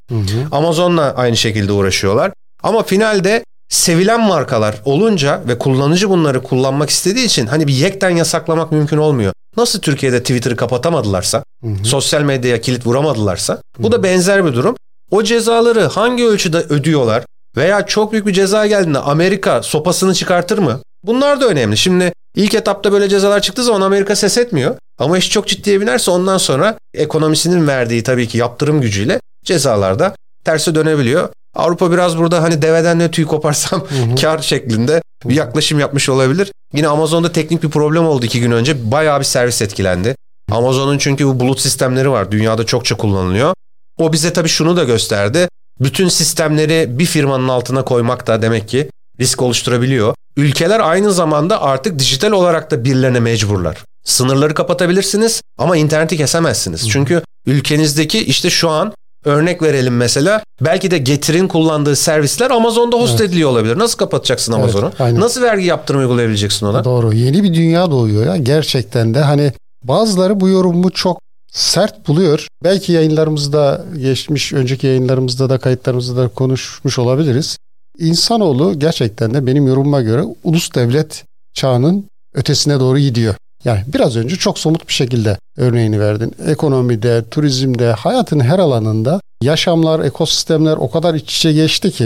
Amazon'la 0.52 1.14
aynı 1.16 1.36
şekilde 1.36 1.72
uğraşıyorlar. 1.72 2.32
Ama 2.62 2.82
finalde 2.82 3.44
sevilen 3.68 4.20
markalar 4.20 4.80
olunca 4.84 5.42
ve 5.48 5.58
kullanıcı 5.58 6.10
bunları 6.10 6.42
kullanmak 6.42 6.90
istediği 6.90 7.24
için 7.24 7.46
hani 7.46 7.66
bir 7.66 7.72
yekten 7.72 8.10
yasaklamak 8.10 8.72
mümkün 8.72 8.96
olmuyor. 8.96 9.32
Nasıl 9.56 9.80
Türkiye'de 9.80 10.20
Twitter'ı 10.20 10.56
kapatamadılarsa, 10.56 11.44
sosyal 11.82 12.22
medyaya 12.22 12.60
kilit 12.60 12.86
vuramadılarsa 12.86 13.58
bu 13.78 13.92
da 13.92 14.02
benzer 14.02 14.44
bir 14.44 14.52
durum. 14.52 14.76
O 15.10 15.22
cezaları 15.22 15.84
hangi 15.84 16.26
ölçüde 16.26 16.58
ödüyorlar 16.58 17.24
veya 17.56 17.86
çok 17.86 18.12
büyük 18.12 18.26
bir 18.26 18.32
ceza 18.32 18.66
geldiğinde 18.66 18.98
Amerika 18.98 19.62
sopasını 19.62 20.14
çıkartır 20.14 20.58
mı? 20.58 20.80
Bunlar 21.04 21.40
da 21.40 21.46
önemli. 21.46 21.76
Şimdi 21.76 22.12
ilk 22.36 22.54
etapta 22.54 22.92
böyle 22.92 23.08
cezalar 23.08 23.40
çıktığı 23.40 23.64
zaman 23.64 23.80
Amerika 23.80 24.16
ses 24.16 24.38
etmiyor. 24.38 24.74
Ama 24.98 25.18
iş 25.18 25.30
çok 25.30 25.48
ciddiye 25.48 25.80
binerse 25.80 26.10
ondan 26.10 26.38
sonra 26.38 26.78
ekonomisinin 26.94 27.66
verdiği 27.66 28.02
tabii 28.02 28.28
ki 28.28 28.38
yaptırım 28.38 28.80
gücüyle 28.80 29.20
cezalarda 29.44 30.14
terse 30.44 30.74
dönebiliyor. 30.74 31.28
Avrupa 31.54 31.92
biraz 31.92 32.18
burada 32.18 32.42
hani 32.42 32.62
deveden 32.62 32.98
ne 32.98 33.10
tüy 33.10 33.24
koparsam 33.24 33.84
kar 34.20 34.38
şeklinde 34.38 35.02
bir 35.24 35.34
yaklaşım 35.34 35.78
yapmış 35.78 36.08
olabilir. 36.08 36.52
Yine 36.72 36.88
Amazon'da 36.88 37.32
teknik 37.32 37.62
bir 37.62 37.70
problem 37.70 38.06
oldu 38.06 38.26
iki 38.26 38.40
gün 38.40 38.50
önce. 38.50 38.90
Bayağı 38.90 39.20
bir 39.20 39.24
servis 39.24 39.62
etkilendi. 39.62 40.16
Amazon'un 40.50 40.98
çünkü 40.98 41.26
bu 41.26 41.40
bulut 41.40 41.60
sistemleri 41.60 42.10
var. 42.10 42.30
Dünyada 42.30 42.66
çokça 42.66 42.96
kullanılıyor. 42.96 43.54
O 43.98 44.12
bize 44.12 44.32
tabii 44.32 44.48
şunu 44.48 44.76
da 44.76 44.84
gösterdi. 44.84 45.48
Bütün 45.80 46.08
sistemleri 46.08 46.98
bir 46.98 47.06
firmanın 47.06 47.48
altına 47.48 47.84
koymak 47.84 48.26
da 48.26 48.42
demek 48.42 48.68
ki 48.68 48.90
risk 49.20 49.42
oluşturabiliyor. 49.42 50.14
Ülkeler 50.36 50.80
aynı 50.80 51.12
zamanda 51.12 51.62
artık 51.62 51.98
dijital 51.98 52.32
olarak 52.32 52.70
da 52.70 52.84
birilerine 52.84 53.20
mecburlar. 53.20 53.84
Sınırları 54.04 54.54
kapatabilirsiniz 54.54 55.42
ama 55.58 55.76
interneti 55.76 56.16
kesemezsiniz. 56.16 56.90
Çünkü 56.90 57.22
ülkenizdeki 57.46 58.24
işte 58.24 58.50
şu 58.50 58.70
an 58.70 58.92
örnek 59.24 59.62
verelim 59.62 59.96
mesela 59.96 60.42
belki 60.60 60.90
de 60.90 60.98
Getir'in 60.98 61.48
kullandığı 61.48 61.96
servisler 61.96 62.50
Amazon'da 62.50 62.96
host 62.96 63.20
ediliyor 63.20 63.50
olabilir. 63.50 63.78
Nasıl 63.78 63.98
kapatacaksın 63.98 64.52
Amazon'u? 64.52 64.92
aynen. 64.98 65.20
Nasıl 65.20 65.42
vergi 65.42 65.66
yaptırım 65.66 66.00
uygulayabileceksin 66.00 66.66
ona? 66.66 66.84
Doğru. 66.84 67.12
Yeni 67.12 67.42
bir 67.42 67.54
dünya 67.54 67.90
doğuyor 67.90 68.26
ya. 68.26 68.36
Gerçekten 68.36 69.14
de 69.14 69.20
hani 69.20 69.52
bazıları 69.84 70.40
bu 70.40 70.48
yorumu 70.48 70.90
çok 70.90 71.20
sert 71.52 72.08
buluyor. 72.08 72.46
Belki 72.64 72.92
yayınlarımızda 72.92 73.84
geçmiş, 73.98 74.52
önceki 74.52 74.86
yayınlarımızda 74.86 75.50
da 75.50 75.58
kayıtlarımızda 75.58 76.22
da 76.22 76.28
konuşmuş 76.28 76.98
olabiliriz. 76.98 77.56
İnsanoğlu 77.98 78.78
gerçekten 78.78 79.34
de 79.34 79.46
benim 79.46 79.66
yorumuma 79.66 80.02
göre 80.02 80.22
ulus 80.44 80.74
devlet 80.74 81.24
çağının 81.54 82.04
ötesine 82.34 82.80
doğru 82.80 82.98
gidiyor. 82.98 83.34
Yani 83.64 83.80
biraz 83.94 84.16
önce 84.16 84.36
çok 84.36 84.58
somut 84.58 84.88
bir 84.88 84.92
şekilde 84.92 85.38
örneğini 85.56 86.00
verdin. 86.00 86.34
Ekonomide, 86.48 87.24
turizmde, 87.30 87.92
hayatın 87.92 88.40
her 88.40 88.58
alanında 88.58 89.20
yaşamlar, 89.42 90.00
ekosistemler 90.00 90.76
o 90.76 90.90
kadar 90.90 91.14
iç 91.14 91.36
içe 91.36 91.52
geçti 91.52 91.90
ki 91.90 92.04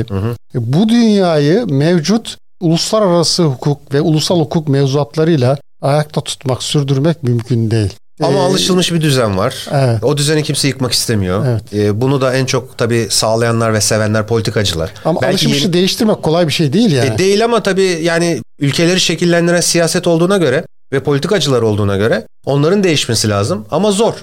e, 0.54 0.72
bu 0.72 0.88
dünyayı 0.88 1.66
mevcut 1.66 2.36
uluslararası 2.60 3.42
hukuk 3.42 3.94
ve 3.94 4.00
ulusal 4.00 4.40
hukuk 4.40 4.68
mevzuatlarıyla 4.68 5.58
ayakta 5.82 6.20
tutmak, 6.20 6.62
sürdürmek 6.62 7.22
mümkün 7.22 7.70
değil. 7.70 7.94
Ama 8.22 8.38
Ee, 8.38 8.40
alışılmış 8.40 8.92
bir 8.92 9.00
düzen 9.00 9.38
var. 9.38 9.66
Evet. 9.72 10.04
O 10.04 10.16
düzeni 10.16 10.42
kimse 10.42 10.68
yıkmak 10.68 10.92
istemiyor. 10.92 11.46
Evet. 11.46 11.62
Ee, 11.74 12.00
bunu 12.00 12.20
da 12.20 12.34
en 12.34 12.46
çok 12.46 12.78
tabii 12.78 13.06
sağlayanlar 13.10 13.74
ve 13.74 13.80
sevenler 13.80 14.26
politikacılar. 14.26 14.90
Ama 15.04 15.22
Belki 15.22 15.32
alışmışı 15.46 15.64
yeni- 15.64 15.72
değiştirmek 15.72 16.22
kolay 16.22 16.46
bir 16.48 16.52
şey 16.52 16.72
değil 16.72 16.92
yani. 16.92 17.14
E, 17.14 17.18
değil 17.18 17.44
ama 17.44 17.62
tabii 17.62 17.98
yani 18.02 18.40
ülkeleri 18.60 19.00
şekillendiren 19.00 19.60
siyaset 19.60 20.06
olduğuna 20.06 20.36
göre 20.36 20.64
ve 20.92 21.00
politikacılar 21.00 21.62
olduğuna 21.62 21.96
göre 21.96 22.26
onların 22.44 22.84
değişmesi 22.84 23.28
lazım 23.28 23.66
ama 23.70 23.90
zor. 23.90 24.14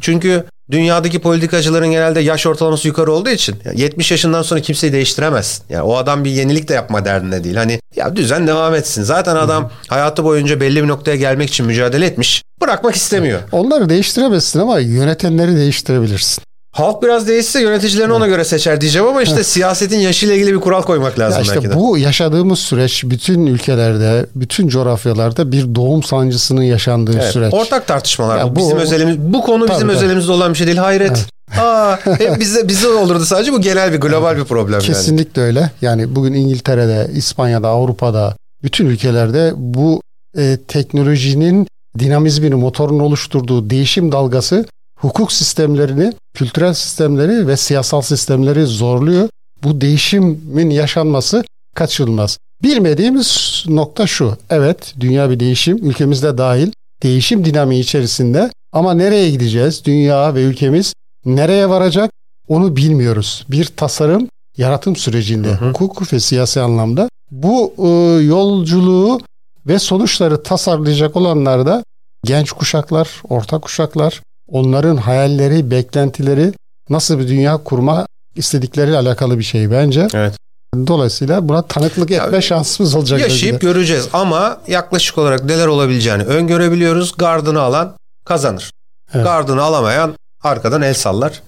Çünkü 0.00 0.44
dünyadaki 0.70 1.18
politikacıların 1.18 1.90
genelde 1.90 2.20
yaş 2.20 2.46
ortalaması 2.46 2.88
yukarı 2.88 3.12
olduğu 3.12 3.30
için 3.30 3.56
ya 3.64 3.72
70 3.72 4.10
yaşından 4.10 4.42
sonra 4.42 4.60
kimseyi 4.60 4.92
değiştiremez. 4.92 5.62
Yani 5.68 5.82
o 5.82 5.96
adam 5.96 6.24
bir 6.24 6.30
yenilik 6.30 6.68
de 6.68 6.74
yapma 6.74 7.04
derdinde 7.04 7.44
değil. 7.44 7.56
Hani 7.56 7.80
ya 7.96 8.16
düzen 8.16 8.46
devam 8.46 8.74
etsin. 8.74 9.02
Zaten 9.02 9.36
adam 9.36 9.70
hayatı 9.88 10.24
boyunca 10.24 10.60
belli 10.60 10.82
bir 10.82 10.88
noktaya 10.88 11.16
gelmek 11.16 11.48
için 11.48 11.66
mücadele 11.66 12.06
etmiş. 12.06 12.42
Bırakmak 12.60 12.94
istemiyor. 12.94 13.40
Onları 13.52 13.88
değiştiremezsin 13.88 14.58
ama 14.60 14.78
yönetenleri 14.78 15.56
değiştirebilirsin. 15.56 16.44
Halk 16.72 17.02
biraz 17.02 17.28
değişse 17.28 17.60
yöneticilerini 17.60 18.12
ona 18.12 18.26
göre 18.26 18.44
seçer 18.44 18.80
diyeceğim 18.80 19.08
ama 19.08 19.22
işte 19.22 19.44
siyasetin 19.44 19.98
yaşıyla 19.98 20.34
ilgili 20.34 20.52
bir 20.54 20.60
kural 20.60 20.82
koymak 20.82 21.18
lazım 21.18 21.38
Ya 21.38 21.42
işte 21.42 21.54
belki 21.56 21.70
de. 21.70 21.74
bu 21.74 21.98
yaşadığımız 21.98 22.58
süreç 22.58 23.04
bütün 23.04 23.46
ülkelerde, 23.46 24.26
bütün 24.34 24.68
coğrafyalarda 24.68 25.52
bir 25.52 25.74
doğum 25.74 26.02
sancısının 26.02 26.62
yaşandığı 26.62 27.14
Evet, 27.14 27.32
süreç. 27.32 27.54
Ortak 27.54 27.86
tartışmalar. 27.86 28.38
Ya 28.38 28.56
bu, 28.56 28.58
bizim 28.58 28.76
özelimiz. 28.76 29.18
Bu 29.18 29.42
konu 29.42 29.64
bizim 29.68 29.78
Tabii, 29.80 29.82
tabii. 29.82 29.92
özelimizde 29.96 30.32
olan 30.32 30.52
bir 30.52 30.58
şey 30.58 30.66
değil. 30.66 30.78
Hayret. 30.78 31.26
Aa, 31.60 31.96
hep 32.18 32.36
bize 32.40 32.68
bize 32.68 32.88
olurdu 32.88 33.24
sadece 33.24 33.52
bu 33.52 33.60
genel 33.60 33.92
bir 33.92 34.00
global 34.00 34.36
bir 34.36 34.44
problem 34.44 34.72
yani. 34.72 34.82
Kesinlikle 34.86 35.42
öyle. 35.42 35.70
Yani 35.82 36.14
bugün 36.14 36.32
İngiltere'de, 36.32 37.10
İspanya'da, 37.14 37.68
Avrupa'da, 37.68 38.36
bütün 38.62 38.86
ülkelerde 38.86 39.52
bu 39.56 40.02
e, 40.38 40.58
teknolojinin 40.68 41.66
dinamizmini, 41.98 42.54
motorun 42.54 42.98
oluşturduğu 42.98 43.70
değişim 43.70 44.12
dalgası 44.12 44.64
hukuk 45.02 45.32
sistemlerini, 45.32 46.12
kültürel 46.34 46.74
sistemleri 46.74 47.46
ve 47.46 47.56
siyasal 47.56 48.00
sistemleri 48.00 48.66
zorluyor. 48.66 49.28
Bu 49.64 49.80
değişimin 49.80 50.70
yaşanması 50.70 51.44
kaçınılmaz. 51.74 52.38
Bilmediğimiz 52.62 53.64
nokta 53.68 54.06
şu. 54.06 54.36
Evet, 54.50 54.94
dünya 55.00 55.30
bir 55.30 55.40
değişim, 55.40 55.76
ülkemizde 55.76 56.38
dahil 56.38 56.72
değişim 57.02 57.44
dinamiği 57.44 57.82
içerisinde 57.82 58.50
ama 58.72 58.94
nereye 58.94 59.30
gideceğiz? 59.30 59.84
Dünya 59.84 60.34
ve 60.34 60.42
ülkemiz 60.42 60.94
nereye 61.24 61.68
varacak? 61.68 62.10
Onu 62.48 62.76
bilmiyoruz. 62.76 63.44
Bir 63.48 63.64
tasarım, 63.64 64.28
yaratım 64.56 64.96
sürecinde 64.96 65.54
hukuk 65.54 66.12
ve 66.12 66.20
siyasi 66.20 66.60
anlamda 66.60 67.08
bu 67.30 67.74
e, 67.78 67.88
yolculuğu 68.22 69.20
ve 69.66 69.78
sonuçları 69.78 70.42
tasarlayacak 70.42 71.16
olanlar 71.16 71.66
da 71.66 71.84
genç 72.24 72.52
kuşaklar, 72.52 73.22
orta 73.28 73.58
kuşaklar, 73.58 74.20
onların 74.52 74.96
hayalleri, 74.96 75.70
beklentileri 75.70 76.52
nasıl 76.90 77.18
bir 77.18 77.28
dünya 77.28 77.56
kurma 77.56 78.06
istedikleriyle 78.36 78.96
alakalı 78.96 79.38
bir 79.38 79.44
şey 79.44 79.70
bence. 79.70 80.08
Evet. 80.14 80.34
Dolayısıyla 80.86 81.48
buna 81.48 81.62
tanıklık 81.62 82.10
etme 82.10 82.42
şansımız 82.42 82.94
olacak. 82.94 83.20
belki. 83.20 83.32
Yaşayıp 83.32 83.60
göreceğiz 83.60 84.08
ama 84.12 84.60
yaklaşık 84.66 85.18
olarak 85.18 85.44
neler 85.44 85.66
olabileceğini 85.66 86.22
öngörebiliyoruz. 86.22 87.14
Gardını 87.18 87.60
alan 87.60 87.94
kazanır. 88.24 88.70
Evet. 89.14 89.24
Gardını 89.24 89.62
alamayan 89.62 90.14
arkadan 90.42 90.82
el 90.82 90.94
sallar. 90.94 91.42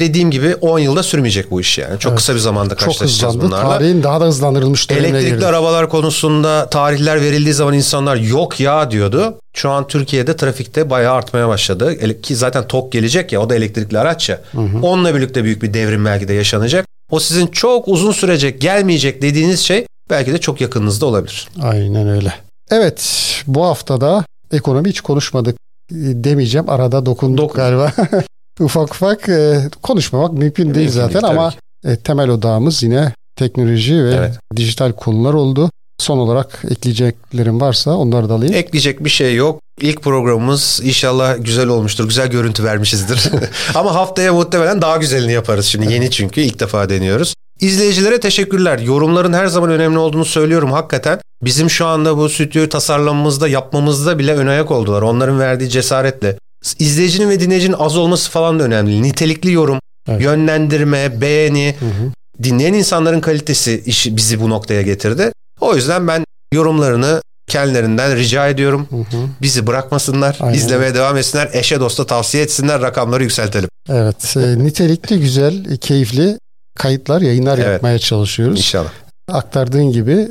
Dediğim 0.00 0.30
gibi 0.30 0.54
10 0.54 0.78
yılda 0.78 1.02
sürmeyecek 1.02 1.50
bu 1.50 1.60
iş 1.60 1.78
yani. 1.78 1.98
Çok 1.98 2.10
Evet. 2.10 2.18
kısa 2.18 2.34
bir 2.34 2.38
zamanda 2.38 2.74
Çok 2.74 2.78
karşılaşacağız 2.88 3.34
hızlandı. 3.34 3.52
bunlarla. 3.52 3.68
Tarihin 3.70 4.02
daha 4.02 4.20
da 4.20 4.24
hızlandırılmış 4.24 4.90
dönemine 4.90 5.08
Elektrikli 5.08 5.34
girdi. 5.34 5.46
arabalar 5.46 5.88
konusunda 5.88 6.68
tarihler 6.70 7.20
verildiği 7.20 7.54
zaman 7.54 7.74
insanlar 7.74 8.16
yok 8.16 8.60
ya 8.60 8.90
diyordu. 8.90 9.38
Şu 9.54 9.70
an 9.70 9.86
Türkiye'de 9.88 10.36
trafikte 10.36 10.90
bayağı 10.90 11.14
artmaya 11.14 11.48
başladı. 11.48 12.20
Ki 12.22 12.36
zaten 12.36 12.68
TOK 12.68 12.92
gelecek 12.92 13.32
ya 13.32 13.40
o 13.42 13.50
da 13.50 13.54
elektrikli 13.54 13.98
araç 13.98 14.28
ya. 14.28 14.40
Onunla 14.82 15.14
birlikte 15.14 15.44
büyük 15.44 15.62
bir 15.62 15.74
devrim 15.74 16.04
belki 16.04 16.28
de 16.28 16.32
yaşanacak. 16.34 16.86
O 17.10 17.20
sizin 17.20 17.46
çok 17.46 17.88
uzun 17.88 18.12
sürecek 18.12 18.60
gelmeyecek 18.60 19.22
dediğiniz 19.22 19.60
şey 19.60 19.86
belki 20.10 20.32
de 20.32 20.38
çok 20.38 20.60
yakınınızda 20.60 21.06
olabilir. 21.06 21.48
Aynen 21.62 22.08
öyle. 22.08 22.32
Evet 22.70 23.26
bu 23.46 23.64
haftada 23.64 24.24
ekonomi 24.52 24.88
hiç 24.88 25.00
konuşmadık 25.00 25.56
e, 25.90 25.94
demeyeceğim. 25.96 26.70
Arada 26.70 27.06
dokunduk 27.06 27.38
Dokun. 27.38 27.56
galiba. 27.56 27.92
ufak 28.60 28.94
ufak 28.94 29.28
e, 29.28 29.60
konuşmamak 29.82 30.32
mümkün 30.32 30.64
değil 30.74 30.76
Mümkün 30.76 30.92
zaten 30.92 31.22
değil, 31.22 31.34
ama 31.34 31.50
ki. 31.50 31.56
e, 31.84 31.96
temel 31.96 32.28
odağımız 32.28 32.82
yine 32.82 33.12
teknoloji 33.36 34.04
ve 34.04 34.14
Evet. 34.14 34.34
dijital 34.56 34.92
konular 34.92 35.34
oldu. 35.34 35.70
Son 36.00 36.18
olarak 36.18 36.62
ekleyeceklerim 36.70 37.60
varsa 37.60 37.90
onları 37.96 38.28
da 38.28 38.34
alayım. 38.34 38.54
Ekleyecek 38.54 39.04
bir 39.04 39.10
şey 39.10 39.34
yok. 39.34 39.60
İlk 39.80 40.02
programımız 40.02 40.80
inşallah 40.84 41.36
güzel 41.40 41.68
olmuştur. 41.68 42.04
Güzel 42.08 42.28
görüntü 42.30 42.64
vermişizdir. 42.64 43.30
Ama 43.74 43.94
haftaya 43.94 44.32
muhtemelen 44.32 44.82
daha 44.82 44.96
güzelini 44.96 45.32
yaparız. 45.32 45.66
Şimdi 45.66 45.92
yeni 45.92 46.10
çünkü 46.10 46.40
ilk 46.40 46.60
defa 46.60 46.88
deniyoruz. 46.88 47.34
İzleyicilere 47.60 48.20
teşekkürler. 48.20 48.78
Yorumların 48.78 49.32
her 49.32 49.46
zaman 49.46 49.70
önemli 49.70 49.98
olduğunu 49.98 50.24
söylüyorum 50.24 50.72
hakikaten. 50.72 51.20
Bizim 51.44 51.70
şu 51.70 51.86
anda 51.86 52.16
bu 52.16 52.28
stüdyoyu 52.28 52.68
tasarlamamızda, 52.68 53.48
yapmamızda 53.48 54.18
bile 54.18 54.34
ön 54.34 54.46
ayak 54.46 54.70
oldular. 54.70 55.02
Onların 55.02 55.38
verdiği 55.40 55.68
cesaretle. 55.68 56.36
İzleyicinin 56.78 57.28
ve 57.28 57.40
dinleyicinin 57.40 57.76
az 57.78 57.96
olması 57.96 58.30
falan 58.30 58.58
da 58.60 58.64
önemli. 58.64 59.02
Nitelikli 59.02 59.52
yorum, 59.52 59.80
Evet. 60.08 60.22
Yönlendirme, 60.22 61.20
beğeni, 61.20 61.74
dinleyen 62.42 62.72
insanların 62.74 63.20
kalitesi 63.20 63.82
işi 63.86 64.16
bizi 64.16 64.40
bu 64.40 64.50
noktaya 64.50 64.82
getirdi. 64.82 65.32
O 65.60 65.76
yüzden 65.76 66.08
ben 66.08 66.24
yorumlarını 66.54 67.22
kendilerinden 67.48 68.16
rica 68.16 68.48
ediyorum. 68.48 68.88
Bizi 69.42 69.66
bırakmasınlar, 69.66 70.36
Aynen. 70.40 70.54
izlemeye 70.54 70.94
devam 70.94 71.16
etsinler, 71.16 71.50
eşe 71.52 71.80
dosta 71.80 72.06
tavsiye 72.06 72.42
etsinler, 72.42 72.80
rakamları 72.82 73.22
yükseltelim. 73.22 73.68
Evet. 73.88 74.36
e, 74.36 74.40
nitelikli, 74.64 75.20
güzel, 75.20 75.76
keyifli 75.76 76.38
kayıtlar, 76.78 77.20
yayınlar 77.20 77.58
Evet. 77.58 77.66
yapmaya 77.68 77.98
çalışıyoruz. 77.98 78.58
İnşallah. 78.58 78.90
Aktardığın 79.32 79.92
gibi 79.92 80.28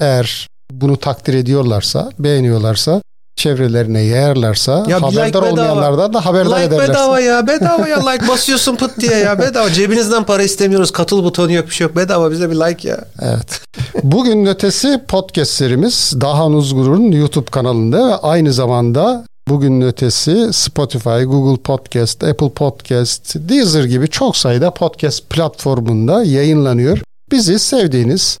eğer 0.00 0.46
bunu 0.72 0.96
takdir 0.96 1.34
ediyorlarsa, 1.34 2.10
beğeniyorlarsa, 2.18 3.02
çevrelerine 3.36 4.00
yayarlarsa, 4.00 4.72
Ya 4.72 4.96
like 4.96 5.06
haberdar 5.06 5.42
bedava. 5.42 5.50
olmayanlardan 5.52 6.14
da 6.14 6.24
haberdar 6.26 6.56
Like 6.56 6.64
ederlerse. 6.66 6.92
bedava 6.92 7.20
ya 7.20 7.46
bedava 7.46 7.88
ya 7.88 8.08
like 8.08 8.28
basıyorsun 8.28 8.76
pıt 8.76 9.00
diye 9.00 9.16
ya 9.16 9.38
bedava 9.38 9.70
cebinizden 9.72 10.24
para 10.24 10.42
istemiyoruz 10.42 10.90
katıl 10.90 11.24
butonu 11.24 11.52
yok 11.52 11.66
bir 11.66 11.70
şey 11.74 11.86
yok 11.86 11.96
bedava 11.96 12.30
bize 12.30 12.50
bir 12.50 12.54
like 12.54 12.88
ya. 12.88 12.98
Evet. 13.22 13.60
Bugün 14.02 14.46
ötesi 14.46 15.00
podcast 15.08 15.50
serimiz 15.50 16.12
Dahan 16.20 16.52
Uzgur'un 16.54 17.12
YouTube 17.12 17.50
kanalında 17.50 18.08
ve 18.08 18.14
aynı 18.16 18.52
zamanda 18.52 19.24
bugün 19.48 19.80
ötesi 19.80 20.52
Spotify, 20.52 21.22
Google 21.24 21.62
Podcast, 21.62 22.24
Apple 22.24 22.50
Podcast, 22.50 23.34
Deezer 23.36 23.84
gibi 23.84 24.08
çok 24.08 24.36
sayıda 24.36 24.70
podcast 24.70 25.30
platformunda 25.30 26.24
yayınlanıyor. 26.24 26.98
Bizi 27.32 27.58
sevdiğiniz, 27.58 28.38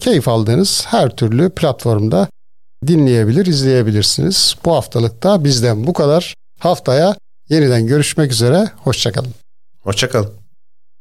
keyif 0.00 0.28
aldığınız 0.28 0.84
her 0.86 1.10
türlü 1.16 1.50
platformda 1.50 2.28
dinleyebilir, 2.86 3.46
izleyebilirsiniz. 3.46 4.56
Bu 4.64 4.74
haftalıkta 4.74 5.44
bizden 5.44 5.86
bu 5.86 5.92
kadar. 5.92 6.34
Haftaya 6.58 7.16
yeniden 7.48 7.86
görüşmek 7.86 8.32
üzere. 8.32 8.70
Hoşçakalın. 8.76 9.34
Hoşçakalın. 9.80 10.30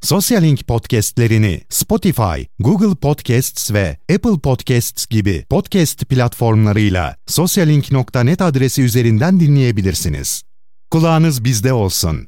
Sosyal 0.01 0.41
Link 0.41 0.67
podcastlerini 0.67 1.61
Spotify, 1.69 2.41
Google 2.59 2.95
Podcasts 2.95 3.73
ve 3.73 3.97
Apple 4.15 4.39
Podcasts 4.43 5.05
gibi 5.07 5.45
podcast 5.49 6.05
platformlarıyla 6.05 7.15
sosyalink.net 7.27 8.41
adresi 8.41 8.81
üzerinden 8.81 9.39
dinleyebilirsiniz. 9.39 10.43
Kulağınız 10.91 11.43
bizde 11.43 11.73
olsun. 11.73 12.27